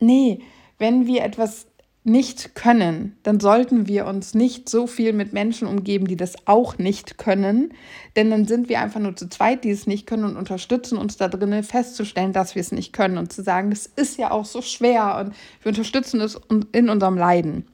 [0.00, 0.40] nee,
[0.78, 1.66] wenn wir etwas
[2.08, 6.78] nicht können, dann sollten wir uns nicht so viel mit Menschen umgeben, die das auch
[6.78, 7.74] nicht können,
[8.16, 11.16] denn dann sind wir einfach nur zu zweit, die es nicht können und unterstützen uns
[11.16, 14.46] da drinnen festzustellen, dass wir es nicht können und zu sagen, das ist ja auch
[14.46, 16.40] so schwer und wir unterstützen es
[16.72, 17.66] in unserem Leiden.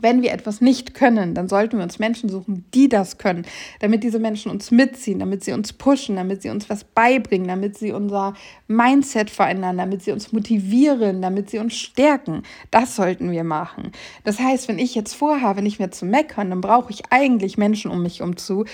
[0.00, 3.46] Wenn wir etwas nicht können, dann sollten wir uns Menschen suchen, die das können,
[3.80, 7.78] damit diese Menschen uns mitziehen, damit sie uns pushen, damit sie uns was beibringen, damit
[7.78, 8.34] sie unser
[8.68, 12.42] Mindset verändern, damit sie uns motivieren, damit sie uns stärken.
[12.70, 13.92] Das sollten wir machen.
[14.24, 17.90] Das heißt, wenn ich jetzt vorhabe, nicht mehr zu meckern, dann brauche ich eigentlich Menschen
[17.90, 18.64] um mich um zu,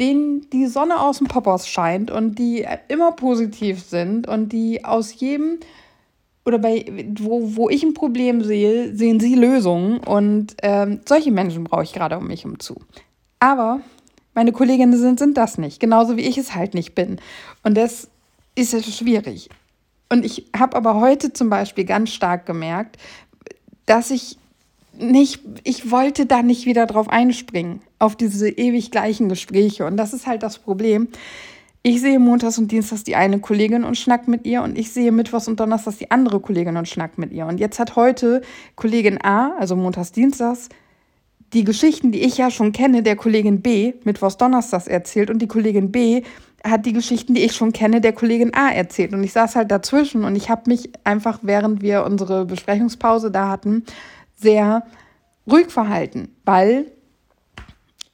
[0.00, 5.14] denen die Sonne aus dem Poppers scheint und die immer positiv sind und die aus
[5.20, 5.58] jedem
[6.44, 6.84] oder bei,
[7.18, 9.98] wo, wo ich ein Problem sehe, sehen sie Lösungen.
[9.98, 12.76] Und ähm, solche Menschen brauche ich gerade um mich zu.
[13.38, 13.80] Aber
[14.34, 17.20] meine Kolleginnen sind, sind das nicht, genauso wie ich es halt nicht bin.
[17.62, 18.08] Und das
[18.54, 19.50] ist ja schwierig.
[20.08, 22.98] Und ich habe aber heute zum Beispiel ganz stark gemerkt,
[23.86, 24.36] dass ich
[24.98, 29.86] nicht, ich wollte da nicht wieder drauf einspringen, auf diese ewig gleichen Gespräche.
[29.86, 31.08] Und das ist halt das Problem.
[31.84, 35.10] Ich sehe montags und dienstags die eine Kollegin und schnack mit ihr und ich sehe
[35.10, 37.44] mittwochs und donnerstags die andere Kollegin und schnack mit ihr.
[37.46, 38.42] Und jetzt hat heute
[38.76, 40.68] Kollegin A, also montags, dienstags,
[41.52, 45.48] die Geschichten, die ich ja schon kenne, der Kollegin B mittwochs, donnerstags erzählt und die
[45.48, 46.22] Kollegin B
[46.64, 49.12] hat die Geschichten, die ich schon kenne, der Kollegin A erzählt.
[49.12, 53.48] Und ich saß halt dazwischen und ich habe mich einfach, während wir unsere Besprechungspause da
[53.48, 53.84] hatten,
[54.36, 54.86] sehr
[55.50, 56.92] ruhig verhalten, weil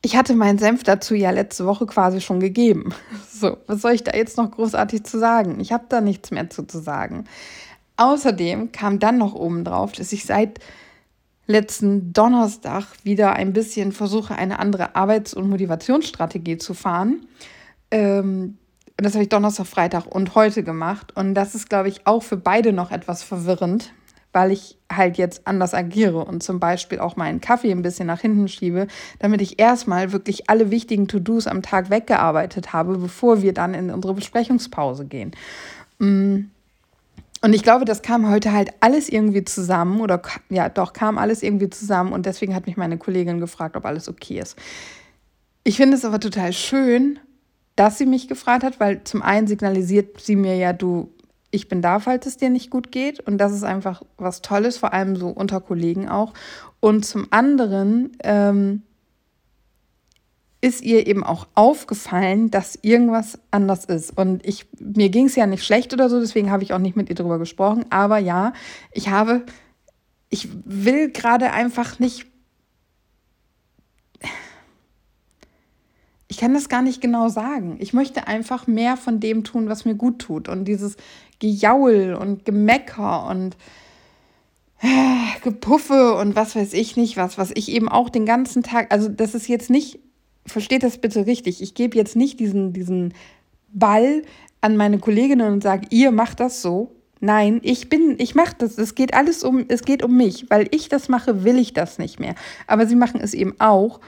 [0.02, 2.94] ich hatte meinen Senf dazu ja letzte Woche quasi schon gegeben.
[3.38, 5.60] So, was soll ich da jetzt noch großartig zu sagen?
[5.60, 7.22] Ich habe da nichts mehr zu, zu sagen.
[7.96, 10.58] Außerdem kam dann noch oben drauf, dass ich seit
[11.46, 17.28] letzten Donnerstag wieder ein bisschen versuche, eine andere Arbeits- und Motivationsstrategie zu fahren.
[17.92, 18.58] Ähm,
[18.96, 21.12] das habe ich Donnerstag, Freitag und heute gemacht.
[21.16, 23.92] Und das ist, glaube ich, auch für beide noch etwas verwirrend,
[24.38, 28.20] weil ich halt jetzt anders agiere und zum Beispiel auch meinen Kaffee ein bisschen nach
[28.20, 28.86] hinten schiebe,
[29.18, 33.90] damit ich erstmal wirklich alle wichtigen To-Dos am Tag weggearbeitet habe, bevor wir dann in
[33.90, 35.32] unsere Besprechungspause gehen.
[35.98, 36.42] Mm.
[37.40, 41.42] Und ich glaube, das kam heute halt alles irgendwie zusammen oder ja, doch kam alles
[41.42, 44.56] irgendwie zusammen und deswegen hat mich meine Kollegin gefragt, ob alles okay ist.
[45.64, 47.18] Ich finde es aber total schön,
[47.74, 51.12] dass sie mich gefragt hat, weil zum einen signalisiert sie mir ja, du
[51.50, 53.20] ich bin da, falls es dir nicht gut geht.
[53.20, 56.34] Und das ist einfach was Tolles, vor allem so unter Kollegen auch.
[56.80, 58.82] Und zum anderen ähm,
[60.60, 64.16] ist ihr eben auch aufgefallen, dass irgendwas anders ist.
[64.16, 66.96] Und ich, mir ging es ja nicht schlecht oder so, deswegen habe ich auch nicht
[66.96, 67.86] mit ihr darüber gesprochen.
[67.90, 68.52] Aber ja,
[68.92, 69.46] ich habe,
[70.28, 72.26] ich will gerade einfach nicht
[76.30, 77.78] ich kann das gar nicht genau sagen.
[77.80, 80.48] Ich möchte einfach mehr von dem tun, was mir gut tut.
[80.48, 80.96] Und dieses
[81.38, 83.56] Gejaul und Gemecker und
[84.80, 88.92] äh, Gepuffe und was weiß ich nicht was, was ich eben auch den ganzen Tag,
[88.92, 89.98] also das ist jetzt nicht,
[90.46, 93.14] versteht das bitte richtig, ich gebe jetzt nicht diesen, diesen
[93.72, 94.22] Ball
[94.60, 96.92] an meine Kolleginnen und sage, ihr macht das so.
[97.20, 98.78] Nein, ich bin, ich mache das.
[98.78, 100.46] Es geht alles um, es geht um mich.
[100.50, 102.34] Weil ich das mache, will ich das nicht mehr.
[102.66, 104.00] Aber sie machen es eben auch.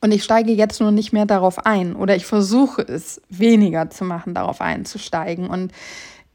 [0.00, 4.04] Und ich steige jetzt nur nicht mehr darauf ein oder ich versuche es weniger zu
[4.04, 5.48] machen, darauf einzusteigen.
[5.48, 5.72] Und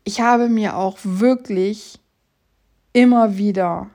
[0.03, 1.99] ich habe mir auch wirklich
[2.93, 3.89] immer wieder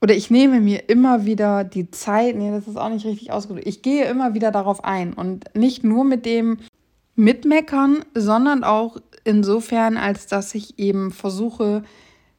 [0.00, 3.66] oder ich nehme mir immer wieder die Zeit, nee, das ist auch nicht richtig ausgedrückt,
[3.66, 6.58] ich gehe immer wieder darauf ein und nicht nur mit dem
[7.16, 11.82] Mitmeckern, sondern auch insofern, als dass ich eben versuche,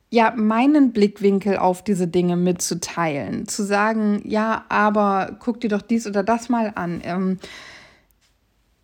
[0.09, 3.47] ja, meinen Blickwinkel auf diese Dinge mitzuteilen.
[3.47, 7.01] Zu sagen, ja, aber guck dir doch dies oder das mal an.
[7.03, 7.37] Ähm,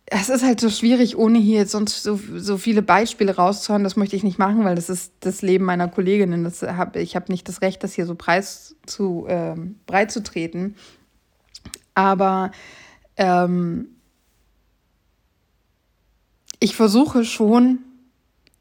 [0.06, 3.82] es ist halt so schwierig, ohne hier jetzt sonst so, so viele Beispiele rauszuhauen.
[3.82, 6.44] Das möchte ich nicht machen, weil das ist das Leben meiner Kolleginnen.
[6.44, 10.22] Das hab, ich habe nicht das Recht, das hier so preis zu, äh, breit zu
[10.22, 10.76] treten.
[11.94, 12.52] Aber
[13.16, 13.88] ähm,
[16.60, 17.80] ich versuche schon,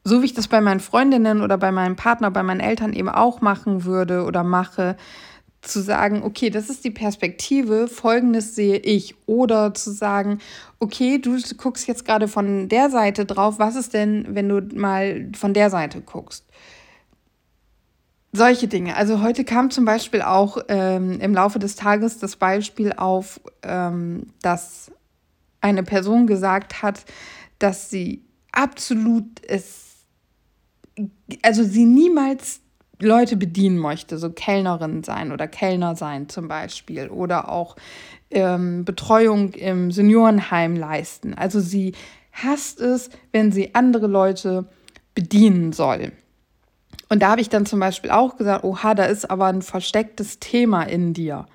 [0.03, 3.09] so wie ich das bei meinen Freundinnen oder bei meinem Partner, bei meinen Eltern eben
[3.09, 4.97] auch machen würde oder mache,
[5.67, 9.15] zu sagen, okay, das ist die Perspektive, folgendes sehe ich.
[9.25, 10.39] Oder zu sagen,
[10.79, 15.29] okay, du guckst jetzt gerade von der Seite drauf, was ist denn, wenn du mal
[15.35, 16.45] von der Seite guckst?
[18.31, 18.95] Solche Dinge.
[18.97, 24.27] Also heute kam zum Beispiel auch ähm, im Laufe des Tages das Beispiel auf, ähm,
[24.41, 24.91] dass
[25.61, 27.05] eine Person gesagt hat,
[27.59, 29.85] dass sie absolut es
[31.41, 32.61] also sie niemals
[32.99, 37.75] Leute bedienen möchte, so Kellnerin sein oder Kellner sein zum Beispiel oder auch
[38.31, 41.33] ähm, Betreuung im Seniorenheim leisten.
[41.33, 41.93] Also sie
[42.31, 44.65] hasst es, wenn sie andere Leute
[45.13, 46.11] bedienen soll.
[47.09, 50.39] Und da habe ich dann zum Beispiel auch gesagt, oha, da ist aber ein verstecktes
[50.39, 51.45] Thema in dir.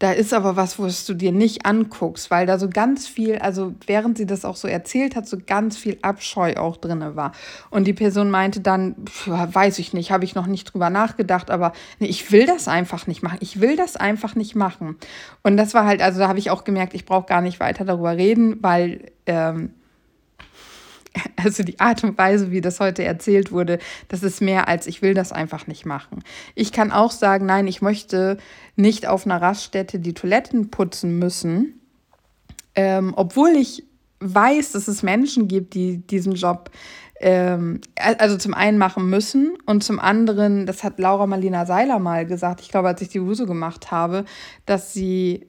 [0.00, 3.74] Da ist aber was, wo du dir nicht anguckst, weil da so ganz viel, also
[3.86, 7.32] während sie das auch so erzählt hat, so ganz viel Abscheu auch drin war.
[7.70, 11.72] Und die Person meinte dann, weiß ich nicht, habe ich noch nicht drüber nachgedacht, aber
[12.00, 13.38] nee, ich will das einfach nicht machen.
[13.40, 14.96] Ich will das einfach nicht machen.
[15.42, 17.84] Und das war halt, also da habe ich auch gemerkt, ich brauche gar nicht weiter
[17.84, 19.70] darüber reden, weil ähm,
[21.36, 25.02] also die Art und Weise, wie das heute erzählt wurde, das ist mehr als ich
[25.02, 26.22] will das einfach nicht machen.
[26.54, 28.38] Ich kann auch sagen, nein, ich möchte
[28.76, 31.80] nicht auf einer Raststätte die Toiletten putzen müssen,
[32.74, 33.84] ähm, obwohl ich
[34.20, 36.70] weiß, dass es Menschen gibt, die diesen Job
[37.20, 42.26] ähm, also zum einen machen müssen und zum anderen, das hat Laura Marlina Seiler mal
[42.26, 44.24] gesagt, ich glaube, als ich die Huse gemacht habe,
[44.66, 45.46] dass sie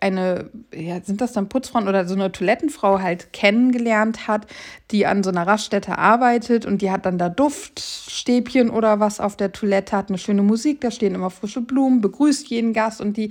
[0.00, 4.46] eine, ja, sind das dann Putzfrauen oder so eine Toilettenfrau halt kennengelernt hat,
[4.90, 9.36] die an so einer Raststätte arbeitet und die hat dann da Duftstäbchen oder was auf
[9.36, 13.16] der Toilette, hat eine schöne Musik, da stehen immer frische Blumen, begrüßt jeden Gast und
[13.16, 13.30] die,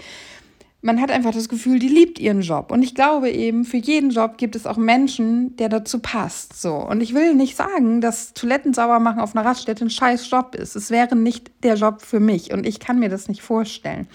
[0.81, 2.71] man hat einfach das Gefühl, die liebt ihren Job.
[2.71, 6.61] Und ich glaube eben, für jeden Job gibt es auch Menschen, der dazu passt.
[6.61, 6.75] So.
[6.75, 10.53] Und ich will nicht sagen, dass Toiletten sauber machen auf einer Raststätte ein scheiß Job
[10.53, 10.75] ist.
[10.75, 14.07] Es wäre nicht der Job für mich und ich kann mir das nicht vorstellen.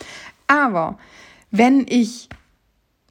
[0.47, 0.99] Aber
[1.51, 2.29] wenn ich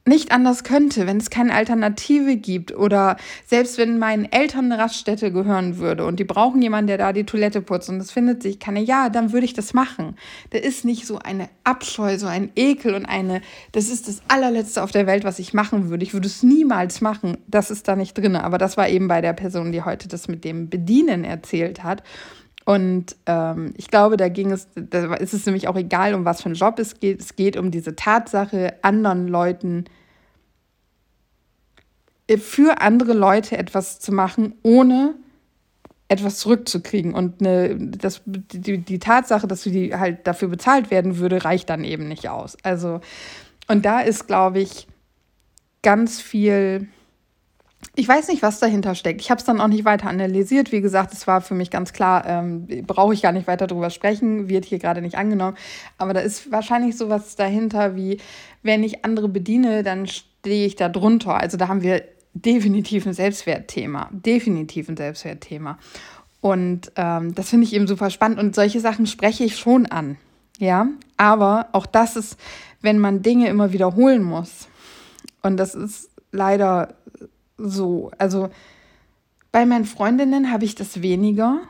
[0.06, 5.30] nicht anders könnte, wenn es keine Alternative gibt oder selbst wenn meinen Eltern eine Raststätte
[5.30, 8.58] gehören würde und die brauchen jemanden, der da die Toilette putzt und das findet sich
[8.58, 10.16] keine, ja, dann würde ich das machen.
[10.50, 14.82] Da ist nicht so eine Abscheu, so ein Ekel und eine, das ist das allerletzte
[14.82, 16.02] auf der Welt, was ich machen würde.
[16.02, 17.36] Ich würde es niemals machen.
[17.46, 18.36] Das ist da nicht drin.
[18.36, 22.02] Aber das war eben bei der Person, die heute das mit dem Bedienen erzählt hat.
[22.70, 26.40] Und ähm, ich glaube, da ging es, da ist es nämlich auch egal, um was
[26.40, 27.18] für einen Job es geht.
[27.18, 29.86] Es geht um diese Tatsache, anderen Leuten,
[32.28, 35.16] äh, für andere Leute etwas zu machen, ohne
[36.06, 37.12] etwas zurückzukriegen.
[37.12, 41.82] Und eine, das, die, die Tatsache, dass die halt dafür bezahlt werden würde, reicht dann
[41.82, 42.56] eben nicht aus.
[42.62, 43.00] Also,
[43.66, 44.86] und da ist, glaube ich,
[45.82, 46.86] ganz viel.
[47.96, 49.20] Ich weiß nicht, was dahinter steckt.
[49.20, 50.70] Ich habe es dann auch nicht weiter analysiert.
[50.70, 53.90] Wie gesagt, es war für mich ganz klar, ähm, brauche ich gar nicht weiter darüber
[53.90, 55.56] sprechen, wird hier gerade nicht angenommen.
[55.98, 58.18] Aber da ist wahrscheinlich sowas dahinter, wie
[58.62, 61.34] wenn ich andere bediene, dann stehe ich da drunter.
[61.34, 62.02] Also da haben wir
[62.34, 64.08] definitiv ein Selbstwertthema.
[64.12, 65.78] Definitiv ein Selbstwertthema.
[66.40, 68.38] Und ähm, das finde ich eben super spannend.
[68.38, 70.16] Und solche Sachen spreche ich schon an.
[70.58, 72.38] Ja, aber auch das ist,
[72.82, 74.68] wenn man Dinge immer wiederholen muss.
[75.42, 76.94] Und das ist leider
[77.62, 78.10] so.
[78.18, 78.50] Also
[79.52, 81.60] bei meinen Freundinnen habe ich das weniger.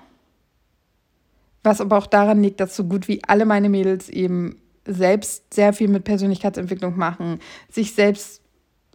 [1.62, 5.72] Was aber auch daran liegt, dass so gut wie alle meine Mädels eben selbst sehr
[5.72, 7.38] viel mit Persönlichkeitsentwicklung machen,
[7.70, 8.40] sich selbst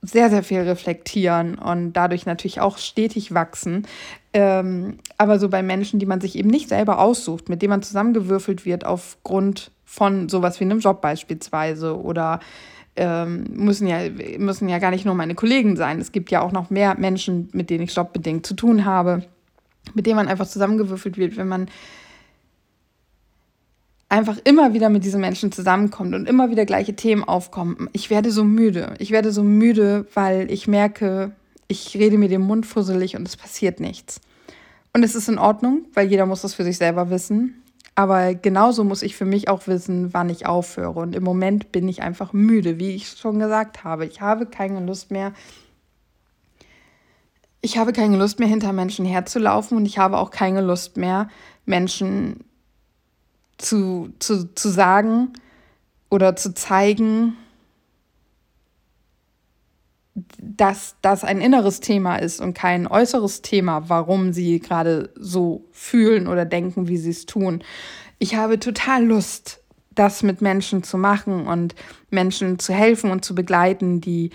[0.01, 3.87] sehr, sehr viel reflektieren und dadurch natürlich auch stetig wachsen.
[4.33, 7.81] Ähm, aber so bei Menschen, die man sich eben nicht selber aussucht, mit denen man
[7.81, 12.39] zusammengewürfelt wird aufgrund von sowas wie einem Job beispielsweise oder
[12.95, 15.99] ähm, müssen, ja, müssen ja gar nicht nur meine Kollegen sein.
[15.99, 19.23] Es gibt ja auch noch mehr Menschen, mit denen ich jobbedingt zu tun habe,
[19.93, 21.67] mit denen man einfach zusammengewürfelt wird, wenn man
[24.07, 28.31] einfach immer wieder mit diesen Menschen zusammenkommt und immer wieder gleiche Themen aufkommen, ich werde
[28.31, 28.93] so müde.
[28.99, 31.31] Ich werde so müde, weil ich merke,
[31.67, 34.21] ich rede mir den Mund fusselig und es passiert nichts.
[34.93, 37.61] Und es ist in Ordnung, weil jeder muss das für sich selber wissen.
[37.95, 40.99] Aber genauso muss ich für mich auch wissen, wann ich aufhöre.
[40.99, 44.05] Und im Moment bin ich einfach müde, wie ich schon gesagt habe.
[44.05, 45.31] Ich habe keine Lust mehr.
[47.61, 51.29] Ich habe keine Lust mehr, hinter Menschen herzulaufen und ich habe auch keine Lust mehr,
[51.65, 52.43] Menschen
[53.57, 55.33] zu, zu, zu sagen
[56.09, 57.37] oder zu zeigen,
[60.15, 66.27] dass das ein inneres Thema ist und kein äußeres Thema, warum sie gerade so fühlen
[66.27, 67.63] oder denken, wie sie es tun.
[68.17, 69.61] Ich habe total Lust,
[69.93, 71.75] das mit Menschen zu machen und
[72.09, 74.31] Menschen zu helfen und zu begleiten, die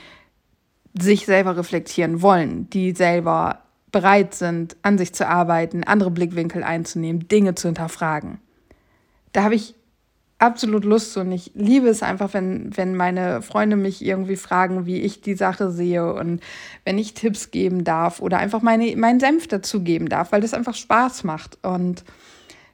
[0.98, 7.26] sich selber reflektieren wollen, die selber bereit sind, an sich zu arbeiten, andere Blickwinkel einzunehmen,
[7.28, 8.38] Dinge zu hinterfragen
[9.32, 9.74] da habe ich
[10.40, 15.00] absolut Lust und ich liebe es einfach, wenn, wenn meine Freunde mich irgendwie fragen, wie
[15.00, 16.40] ich die Sache sehe und
[16.84, 20.74] wenn ich Tipps geben darf oder einfach meine, meinen Senf dazugeben darf, weil das einfach
[20.74, 21.58] Spaß macht.
[21.62, 22.04] Und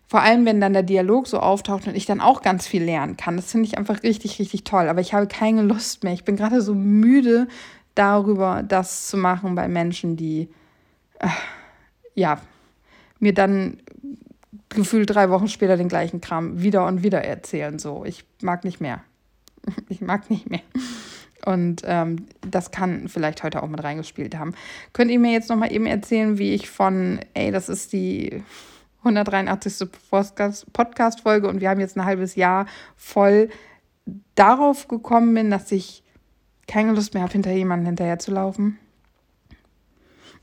[0.06, 3.16] vor allem, wenn dann der Dialog so auftaucht und ich dann auch ganz viel lernen
[3.16, 3.34] kann.
[3.34, 4.88] Das finde ich einfach richtig, richtig toll.
[4.88, 6.12] Aber ich habe keine Lust mehr.
[6.12, 7.48] Ich bin gerade so müde
[7.96, 10.48] darüber, das zu machen bei Menschen, die,
[11.18, 11.28] äh,
[12.14, 12.40] ja,
[13.18, 13.78] mir dann
[14.76, 17.80] gefühlt drei Wochen später den gleichen Kram wieder und wieder erzählen.
[17.80, 19.02] So, ich mag nicht mehr.
[19.88, 20.60] Ich mag nicht mehr.
[21.44, 24.54] Und ähm, das kann vielleicht heute auch mit reingespielt haben.
[24.92, 28.44] Könnt ihr mir jetzt noch mal eben erzählen, wie ich von, ey, das ist die
[29.00, 29.88] 183.
[30.72, 33.48] Podcast-Folge und wir haben jetzt ein halbes Jahr voll
[34.36, 36.04] darauf gekommen bin, dass ich
[36.66, 38.78] keine Lust mehr habe, hinter jemandem hinterher zu laufen?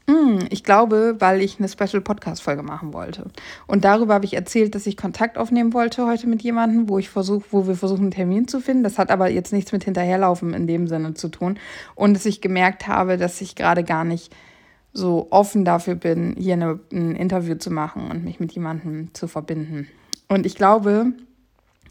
[0.08, 3.26] Mm, ich glaube, weil ich eine Special Podcast Folge machen wollte.
[3.68, 7.10] Und darüber habe ich erzählt, dass ich Kontakt aufnehmen wollte heute mit jemandem, wo ich
[7.10, 8.84] versuche, wo wir versuchen, einen Termin zu finden.
[8.84, 11.58] Das hat aber jetzt nichts mit hinterherlaufen in dem Sinne zu tun.
[11.96, 14.34] Und dass ich gemerkt habe, dass ich gerade gar nicht
[14.92, 19.28] so offen dafür bin, hier eine, ein Interview zu machen und mich mit jemandem zu
[19.28, 19.88] verbinden.
[20.28, 21.14] Und ich glaube,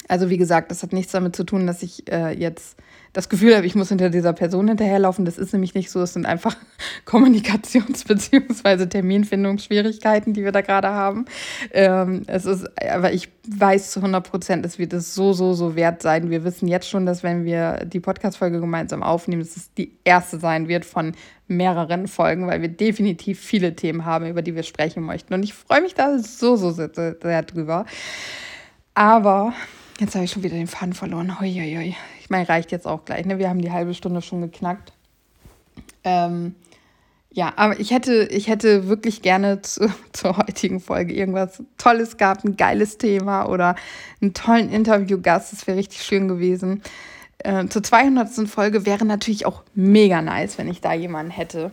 [0.08, 2.76] also wie gesagt, das hat nichts damit zu tun, dass ich äh, jetzt
[3.12, 5.24] das Gefühl habe, ich muss hinter dieser Person hinterherlaufen.
[5.24, 6.00] Das ist nämlich nicht so.
[6.00, 6.56] Es sind einfach
[7.06, 8.86] Kommunikations- bzw.
[8.86, 11.26] Terminfindungsschwierigkeiten, die wir da gerade haben.
[11.72, 15.76] Ähm, es ist, aber ich weiß zu 100 Prozent, es wird es so, so, so
[15.76, 16.30] wert sein.
[16.30, 20.38] Wir wissen jetzt schon, dass wenn wir die Podcast-Folge gemeinsam aufnehmen, dass es die erste
[20.38, 21.12] sein wird von
[21.48, 25.34] mehreren Folgen, weil wir definitiv viele Themen haben, über die wir sprechen möchten.
[25.34, 27.84] Und ich freue mich da so, so sehr, sehr drüber.
[28.94, 29.52] Aber
[30.02, 31.38] Jetzt habe ich schon wieder den Faden verloren.
[31.38, 31.90] Huiuiui.
[31.90, 31.96] Ich
[32.32, 33.24] meine, reicht jetzt auch gleich.
[33.24, 33.38] Ne?
[33.38, 34.92] Wir haben die halbe Stunde schon geknackt.
[36.02, 36.56] Ähm,
[37.30, 42.44] ja, aber ich hätte, ich hätte wirklich gerne zu, zur heutigen Folge irgendwas Tolles gehabt,
[42.44, 43.76] ein geiles Thema oder
[44.20, 45.52] einen tollen Interviewgast.
[45.52, 46.82] Das wäre richtig schön gewesen.
[47.38, 48.48] Äh, zur 200.
[48.48, 51.70] Folge wäre natürlich auch mega nice, wenn ich da jemanden hätte.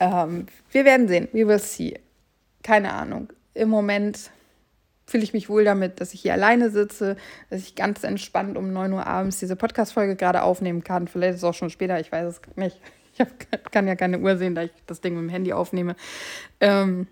[0.00, 1.28] Ähm, wir werden sehen.
[1.32, 1.98] We will see.
[2.62, 3.32] Keine Ahnung.
[3.54, 4.30] Im Moment
[5.06, 7.16] fühle ich mich wohl damit, dass ich hier alleine sitze,
[7.50, 11.08] dass ich ganz entspannt um 9 Uhr abends diese Podcast-Folge gerade aufnehmen kann.
[11.08, 12.80] Vielleicht ist es auch schon später, ich weiß es nicht.
[13.12, 15.94] Ich hab, kann ja keine Uhr sehen, da ich das Ding mit dem Handy aufnehme.
[16.58, 17.06] Ähm,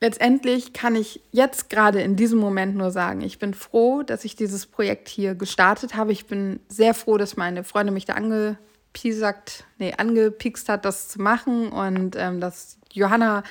[0.00, 4.36] letztendlich kann ich jetzt gerade in diesem Moment nur sagen, ich bin froh, dass ich
[4.36, 6.12] dieses Projekt hier gestartet habe.
[6.12, 11.70] Ich bin sehr froh, dass meine Freundin mich da angepiesackt, nee, hat, das zu machen
[11.70, 13.44] und ähm, dass Johanna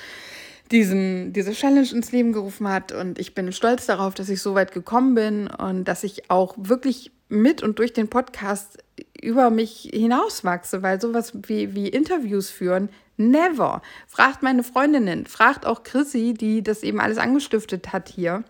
[0.70, 2.92] diesen, diese Challenge ins Leben gerufen hat.
[2.92, 6.54] Und ich bin stolz darauf, dass ich so weit gekommen bin und dass ich auch
[6.56, 8.78] wirklich mit und durch den Podcast
[9.20, 13.82] über mich hinauswachse, weil sowas wie, wie Interviews führen, never.
[14.06, 18.44] Fragt meine Freundinnen, fragt auch Chrissy, die das eben alles angestiftet hat hier.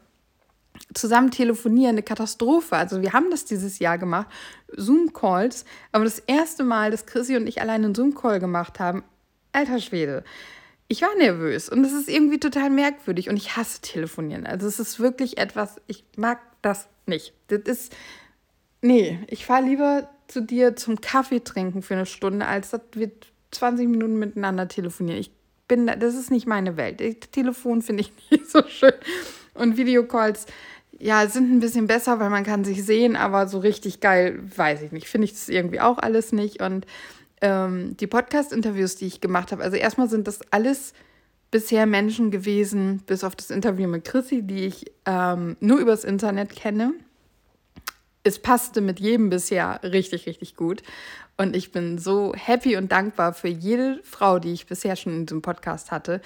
[0.94, 2.76] Zusammen telefonieren, eine Katastrophe.
[2.76, 4.28] Also wir haben das dieses Jahr gemacht,
[4.76, 9.02] Zoom-Calls, aber das erste Mal, dass Chrissy und ich alleine einen Zoom-Call gemacht haben,
[9.52, 10.22] alter Schwede.
[10.90, 14.46] Ich war nervös und es ist irgendwie total merkwürdig und ich hasse telefonieren.
[14.46, 17.34] Also es ist wirklich etwas, ich mag das nicht.
[17.48, 17.96] Das ist,
[18.80, 23.10] nee, ich fahre lieber zu dir zum Kaffee trinken für eine Stunde, als dass wir
[23.50, 25.20] 20 Minuten miteinander telefonieren.
[25.20, 25.30] Ich
[25.68, 27.32] bin, das ist nicht meine Welt.
[27.32, 28.94] Telefon finde ich nicht so schön.
[29.52, 30.46] Und Videocalls,
[30.98, 34.82] ja, sind ein bisschen besser, weil man kann sich sehen, aber so richtig geil, weiß
[34.82, 35.08] ich nicht.
[35.08, 36.62] Finde ich das irgendwie auch alles nicht.
[36.62, 36.86] Und
[37.40, 40.92] ähm, die Podcast-Interviews, die ich gemacht habe, also erstmal sind das alles
[41.50, 46.54] bisher Menschen gewesen, bis auf das Interview mit Chrissy, die ich ähm, nur übers Internet
[46.54, 46.92] kenne
[48.28, 50.82] es passte mit jedem bisher richtig, richtig gut.
[51.36, 55.26] Und ich bin so happy und dankbar für jede Frau, die ich bisher schon in
[55.26, 56.20] diesem Podcast hatte.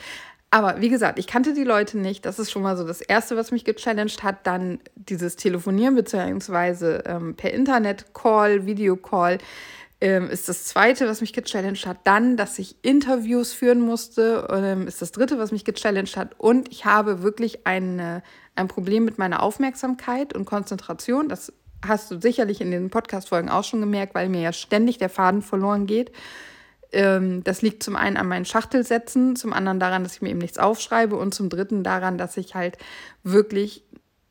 [0.50, 2.26] Aber wie gesagt, ich kannte die Leute nicht.
[2.26, 4.46] Das ist schon mal so das Erste, was mich gechallenged hat.
[4.46, 9.38] Dann dieses Telefonieren beziehungsweise ähm, per Internet-Call, Videocall
[10.02, 11.98] ähm, ist das Zweite, was mich gechallenged hat.
[12.02, 16.34] Dann, dass ich Interviews führen musste, ähm, ist das Dritte, was mich gechallenged hat.
[16.38, 18.24] Und ich habe wirklich eine,
[18.56, 21.28] ein Problem mit meiner Aufmerksamkeit und Konzentration.
[21.28, 21.52] Das
[21.86, 25.40] hast du sicherlich in den Podcast-Folgen auch schon gemerkt, weil mir ja ständig der Faden
[25.40, 26.10] verloren geht.
[26.90, 30.40] Ähm, das liegt zum einen an meinen Schachtelsätzen, zum anderen daran, dass ich mir eben
[30.40, 32.76] nichts aufschreibe und zum dritten daran, dass ich halt
[33.22, 33.84] wirklich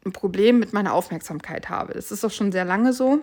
[0.05, 1.93] ein Problem mit meiner Aufmerksamkeit habe.
[1.93, 3.21] Das ist auch schon sehr lange so.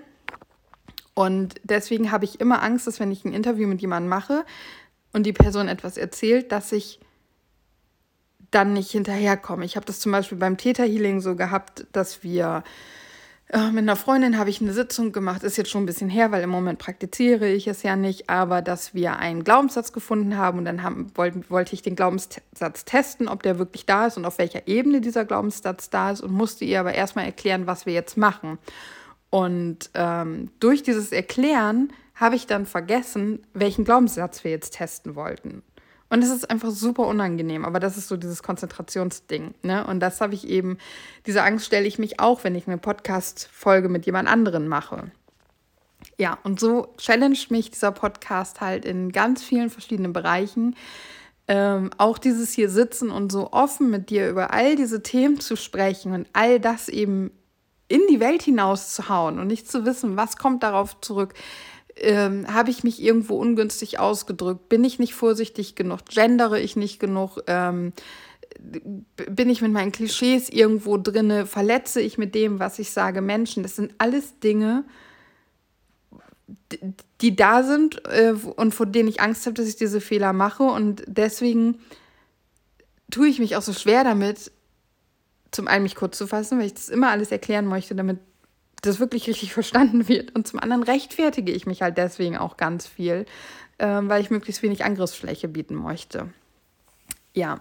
[1.19, 4.45] Und deswegen habe ich immer Angst, dass wenn ich ein Interview mit jemandem mache
[5.13, 7.01] und die Person etwas erzählt, dass ich
[8.53, 9.65] dann nicht hinterherkomme.
[9.65, 12.63] Ich habe das zum Beispiel beim Theta Healing so gehabt, dass wir
[13.49, 16.31] äh, mit einer Freundin habe ich eine Sitzung gemacht, ist jetzt schon ein bisschen her,
[16.31, 20.59] weil im Moment praktiziere ich es ja nicht, aber dass wir einen Glaubenssatz gefunden haben
[20.59, 24.25] und dann haben, wollte, wollte ich den Glaubenssatz testen, ob der wirklich da ist und
[24.25, 27.93] auf welcher Ebene dieser Glaubenssatz da ist und musste ihr aber erstmal erklären, was wir
[27.93, 28.59] jetzt machen.
[29.31, 35.63] Und ähm, durch dieses Erklären habe ich dann vergessen, welchen Glaubenssatz wir jetzt testen wollten.
[36.11, 39.55] Und es ist einfach super unangenehm, aber das ist so dieses Konzentrationsding.
[39.63, 39.87] Ne?
[39.87, 40.79] Und das habe ich eben,
[41.27, 45.11] diese Angst stelle ich mich auch, wenn ich eine Podcast-Folge mit jemand anderen mache.
[46.17, 50.77] Ja, und so challenged mich dieser Podcast halt in ganz vielen verschiedenen Bereichen.
[51.47, 55.57] Ähm, auch dieses hier sitzen und so offen mit dir über all diese Themen zu
[55.57, 57.31] sprechen und all das eben
[57.89, 61.35] in die Welt hinaus zu hauen und nicht zu wissen, was kommt darauf zurück,
[61.97, 64.69] ähm, habe ich mich irgendwo ungünstig ausgedrückt?
[64.69, 66.01] Bin ich nicht vorsichtig genug?
[66.07, 67.39] Gendere ich nicht genug?
[67.47, 67.93] Ähm,
[68.59, 71.47] bin ich mit meinen Klischees irgendwo drinne?
[71.47, 73.63] Verletze ich mit dem, was ich sage, Menschen?
[73.63, 74.85] Das sind alles Dinge,
[77.21, 80.65] die da sind äh, und vor denen ich Angst habe, dass ich diese Fehler mache.
[80.65, 81.79] Und deswegen
[83.11, 84.53] tue ich mich auch so schwer damit,
[85.51, 88.19] zum einen mich kurz zu fassen, weil ich das immer alles erklären möchte, damit
[88.83, 90.35] das wirklich richtig verstanden wird.
[90.35, 93.27] Und zum anderen rechtfertige ich mich halt deswegen auch ganz viel,
[93.79, 96.29] äh, weil ich möglichst wenig Angriffsfläche bieten möchte.
[97.35, 97.61] Ja.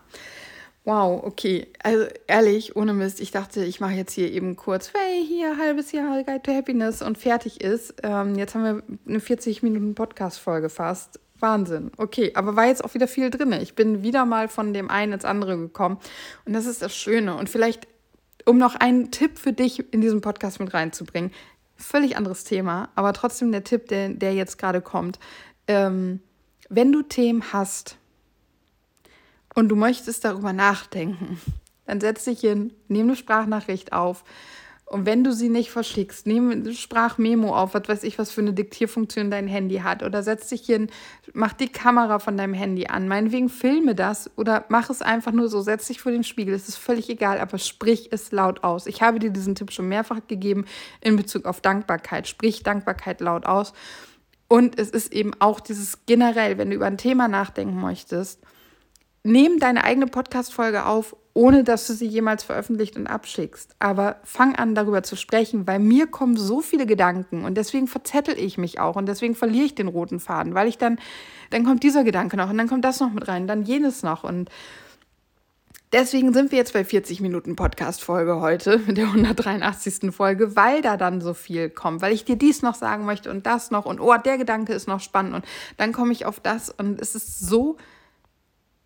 [0.84, 1.68] Wow, okay.
[1.84, 5.92] Also ehrlich, ohne Mist, ich dachte, ich mache jetzt hier eben kurz, hey, hier, halbes
[5.92, 7.96] Jahr Guide to Happiness und fertig ist.
[8.04, 11.20] Ähm, jetzt haben wir eine 40 Minuten Podcast-Folge fast.
[11.40, 11.92] Wahnsinn.
[11.98, 13.54] Okay, aber war jetzt auch wieder viel drin.
[13.54, 15.98] Ich bin wieder mal von dem einen ins andere gekommen.
[16.46, 17.36] Und das ist das Schöne.
[17.36, 17.88] Und vielleicht
[18.46, 21.32] um noch einen Tipp für dich in diesem Podcast mit reinzubringen.
[21.76, 25.20] Völlig anderes Thema, aber trotzdem der Tipp, der, der jetzt gerade kommt.
[25.68, 26.22] Ähm,
[26.70, 27.98] wenn du Themen hast
[29.54, 31.40] und du möchtest darüber nachdenken,
[31.86, 34.24] dann setz dich hin, nimm eine Sprachnachricht auf
[34.90, 38.54] und wenn du sie nicht verschickst, nimm Sprachmemo auf, was weiß ich, was für eine
[38.54, 40.02] Diktierfunktion dein Handy hat.
[40.02, 40.88] Oder setz dich hin,
[41.34, 43.10] mach die Kamera von deinem Handy an.
[43.10, 46.54] Meinetwegen filme das oder mach es einfach nur so, setz dich vor den Spiegel.
[46.54, 48.88] Es ist völlig egal, aber sprich es laut aus.
[48.88, 50.64] Ich habe dir diesen Tipp schon mehrfach gegeben
[51.02, 52.30] in Bezug auf Dankbarkeit.
[52.30, 53.74] Sprich Dankbarkeit laut aus.
[54.48, 58.40] Und es ist eben auch dieses generell, wenn du über ein Thema nachdenken möchtest,
[59.24, 63.76] nimm deine eigene Podcast-Folge auf ohne dass du sie jemals veröffentlicht und abschickst.
[63.78, 68.40] Aber fang an, darüber zu sprechen, weil mir kommen so viele Gedanken und deswegen verzettel
[68.40, 70.98] ich mich auch und deswegen verliere ich den roten Faden, weil ich dann,
[71.52, 74.24] dann kommt dieser Gedanke noch und dann kommt das noch mit rein, dann jenes noch
[74.24, 74.50] und
[75.94, 80.14] Deswegen sind wir jetzt bei 40 Minuten Podcast-Folge heute, mit der 183.
[80.14, 83.46] Folge, weil da dann so viel kommt, weil ich dir dies noch sagen möchte und
[83.46, 85.46] das noch und oh, der Gedanke ist noch spannend und
[85.78, 87.78] dann komme ich auf das und es ist so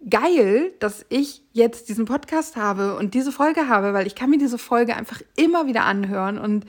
[0.10, 4.38] geil, dass ich jetzt diesen Podcast habe und diese Folge habe, weil ich kann mir
[4.38, 6.66] diese Folge einfach immer wieder anhören und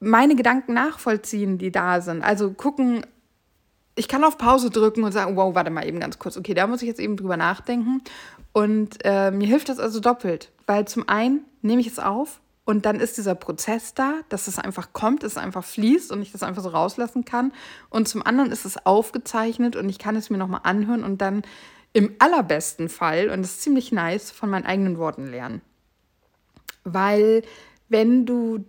[0.00, 2.22] meine Gedanken nachvollziehen, die da sind.
[2.22, 3.06] Also gucken,
[3.94, 6.36] ich kann auf Pause drücken und sagen, wow, warte mal eben ganz kurz.
[6.36, 8.02] Okay, da muss ich jetzt eben drüber nachdenken.
[8.52, 12.84] Und äh, mir hilft das also doppelt, weil zum einen nehme ich es auf und
[12.84, 16.42] dann ist dieser Prozess da, dass es einfach kommt, es einfach fließt und ich das
[16.42, 17.52] einfach so rauslassen kann.
[17.90, 21.42] Und zum anderen ist es aufgezeichnet und ich kann es mir nochmal anhören und dann
[21.96, 25.62] im allerbesten Fall, und das ist ziemlich nice, von meinen eigenen Worten lernen.
[26.84, 27.40] Weil
[27.88, 28.66] wenn du,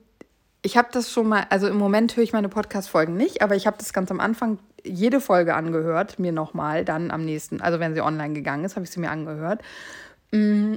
[0.61, 3.67] ich habe das schon mal, also im Moment höre ich meine Podcast-Folgen nicht, aber ich
[3.67, 7.93] habe das ganz am Anfang jede Folge angehört, mir nochmal, dann am nächsten, also wenn
[7.93, 9.61] sie online gegangen ist, habe ich sie mir angehört.
[10.32, 10.75] Mm,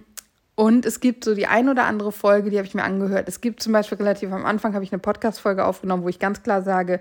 [0.56, 3.28] und es gibt so die ein oder andere Folge, die habe ich mir angehört.
[3.28, 6.42] Es gibt zum Beispiel relativ am Anfang habe ich eine Podcast-Folge aufgenommen, wo ich ganz
[6.42, 6.98] klar sage,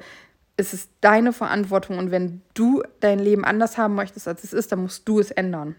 [0.60, 4.72] es ist deine Verantwortung und wenn du dein Leben anders haben möchtest, als es ist,
[4.72, 5.76] dann musst du es ändern.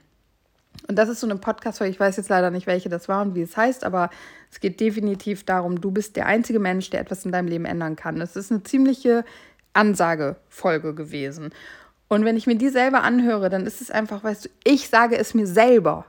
[0.89, 3.35] Und das ist so eine Podcast-Folge, ich weiß jetzt leider nicht, welche das war und
[3.35, 4.09] wie es heißt, aber
[4.51, 7.95] es geht definitiv darum, du bist der einzige Mensch, der etwas in deinem Leben ändern
[7.95, 8.21] kann.
[8.23, 9.25] Es ist eine ziemliche
[9.75, 11.51] Ansagefolge gewesen.
[12.09, 15.19] Und wenn ich mir die selber anhöre, dann ist es einfach, weißt du, ich sage
[15.19, 16.07] es mir selber.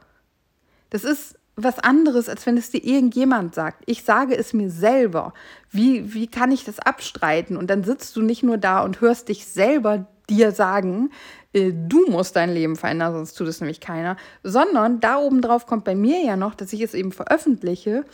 [0.90, 3.84] Das ist was anderes, als wenn es dir irgendjemand sagt.
[3.86, 5.34] Ich sage es mir selber.
[5.70, 7.58] Wie, wie kann ich das abstreiten?
[7.58, 11.12] Und dann sitzt du nicht nur da und hörst dich selber dir sagen,
[11.54, 15.66] äh, du musst dein Leben verändern, sonst tut es nämlich keiner, sondern da oben drauf
[15.66, 18.06] kommt bei mir ja noch, dass ich es eben veröffentliche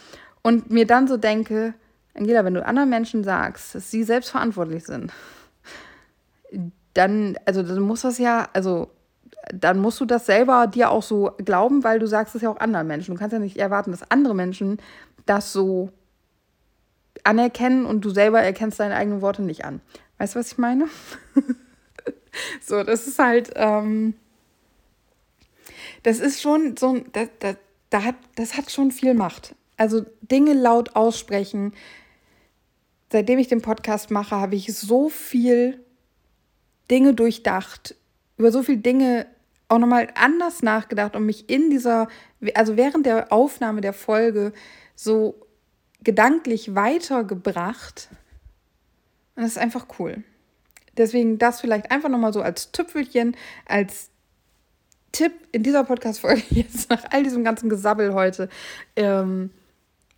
[0.41, 1.73] und mir dann so denke,
[2.15, 5.11] Angela, wenn du anderen Menschen sagst, dass sie selbst verantwortlich sind,
[6.93, 8.89] dann, also dann muss das ja, also
[9.53, 12.59] dann musst du das selber dir auch so glauben, weil du sagst es ja auch
[12.59, 13.13] anderen Menschen.
[13.13, 14.79] Du kannst ja nicht erwarten, dass andere Menschen
[15.25, 15.91] das so
[17.23, 19.81] anerkennen und du selber erkennst deine eigenen Worte nicht an.
[20.17, 20.87] Weißt du, was ich meine?
[22.61, 24.15] so, das ist halt, ähm,
[26.03, 27.55] das ist schon so, das, das,
[27.89, 29.55] das, hat, das hat schon viel Macht.
[29.77, 31.73] Also Dinge laut aussprechen.
[33.11, 35.79] Seitdem ich den Podcast mache, habe ich so viel
[36.89, 37.95] Dinge durchdacht,
[38.37, 39.27] über so viele Dinge
[39.69, 42.07] auch nochmal anders nachgedacht und mich in dieser,
[42.53, 44.53] also während der Aufnahme der Folge
[44.95, 45.35] so
[46.03, 48.09] gedanklich weitergebracht.
[49.35, 50.23] Und das ist einfach cool.
[50.95, 54.09] Deswegen das vielleicht einfach nochmal so als Tüpfelchen, als
[55.11, 58.49] Tipp in dieser Podcast-Folge jetzt nach all diesem ganzen Gesabbel heute.
[58.95, 59.51] Ähm,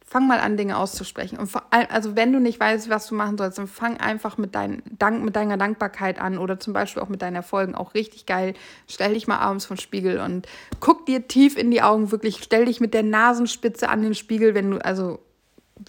[0.10, 1.38] fang mal an, Dinge auszusprechen.
[1.38, 4.40] Und vor allem, also wenn du nicht weißt, was du machen sollst, dann fang einfach
[4.40, 7.76] mit, dein, Dank, mit deiner Dankbarkeit an oder zum Beispiel auch mit deinen Erfolgen.
[7.76, 8.56] Auch richtig geil.
[8.88, 10.48] Stell dich mal abends vom Spiegel und
[10.80, 12.12] guck dir tief in die Augen.
[12.12, 15.20] Wirklich, stell dich mit der Nasenspitze an den Spiegel, wenn du, also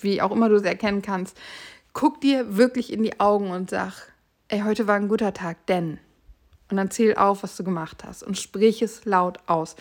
[0.00, 1.38] wie auch immer du es erkennen kannst.
[1.94, 4.12] Guck dir wirklich in die Augen und sag,
[4.48, 5.98] ey, heute war ein guter Tag, denn.
[6.70, 9.76] Und dann zähl auf, was du gemacht hast und sprich es laut aus.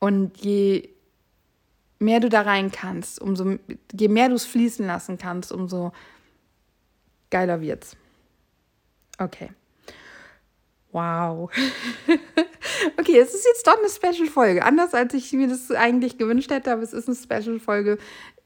[0.00, 0.95] Und je
[1.98, 3.56] mehr du da rein kannst, umso
[3.92, 5.92] je mehr du es fließen lassen kannst, umso
[7.30, 7.96] geiler wird's.
[9.18, 9.50] Okay.
[10.92, 11.50] Wow.
[12.98, 14.64] okay, es ist jetzt doch eine Special-Folge.
[14.64, 17.98] Anders als ich mir das eigentlich gewünscht hätte, aber es ist eine Special-Folge.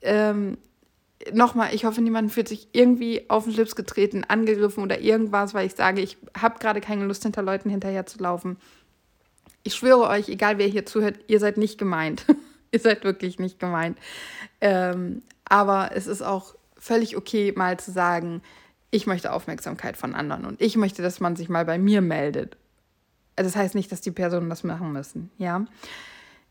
[0.03, 0.57] Ähm,
[1.35, 5.67] Nochmal, ich hoffe, niemand fühlt sich irgendwie auf den Schlips getreten, angegriffen oder irgendwas, weil
[5.67, 8.57] ich sage, ich habe gerade keine Lust, hinter Leuten hinterher zu laufen.
[9.63, 12.25] Ich schwöre euch, egal wer hier zuhört, ihr seid nicht gemeint.
[12.73, 13.99] Ihr seid wirklich nicht gemeint.
[14.61, 18.43] Ähm, aber es ist auch völlig okay, mal zu sagen,
[18.91, 22.57] ich möchte Aufmerksamkeit von anderen und ich möchte, dass man sich mal bei mir meldet.
[23.37, 25.65] Das heißt nicht, dass die Personen das machen müssen, ja.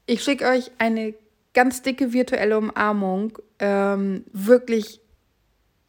[0.05, 1.13] Ich schicke euch eine
[1.53, 3.37] ganz dicke virtuelle Umarmung.
[3.59, 5.01] Ähm, wirklich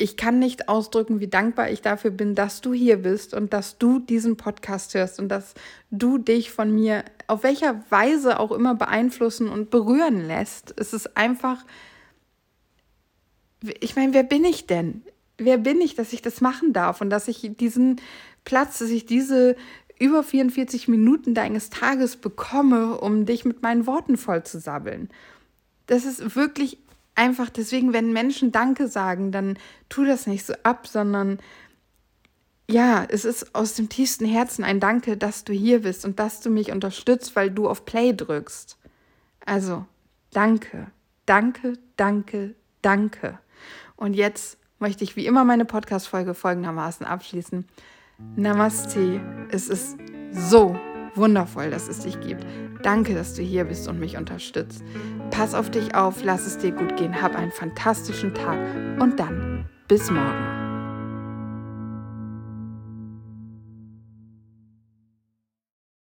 [0.01, 3.76] ich kann nicht ausdrücken, wie dankbar ich dafür bin, dass du hier bist und dass
[3.76, 5.53] du diesen Podcast hörst und dass
[5.91, 10.74] du dich von mir auf welcher Weise auch immer beeinflussen und berühren lässt.
[10.76, 11.64] Es ist einfach,
[13.62, 15.03] ich meine, wer bin ich denn?
[15.39, 18.01] Wer bin ich, dass ich das machen darf und dass ich diesen
[18.45, 19.57] Platz, dass ich diese
[19.99, 25.09] über 44 Minuten deines Tages bekomme, um dich mit meinen Worten voll zu sabbeln.
[25.87, 26.78] Das ist wirklich
[27.14, 29.59] einfach deswegen, wenn Menschen Danke sagen, dann
[29.89, 31.39] tu das nicht so ab, sondern
[32.70, 36.40] ja, es ist aus dem tiefsten Herzen ein Danke, dass du hier bist und dass
[36.40, 38.78] du mich unterstützt, weil du auf Play drückst.
[39.44, 39.86] Also,
[40.32, 40.86] danke,
[41.26, 43.38] danke, danke, danke.
[43.96, 47.66] Und jetzt möchte ich wie immer meine Podcast-Folge folgendermaßen abschließen.
[48.36, 49.20] Namaste.
[49.50, 49.96] Es ist
[50.30, 50.78] so
[51.14, 52.46] Wundervoll, dass es dich gibt.
[52.82, 54.82] Danke, dass du hier bist und mich unterstützt.
[55.30, 58.58] Pass auf dich auf, lass es dir gut gehen, hab einen fantastischen Tag
[59.00, 60.59] und dann bis morgen.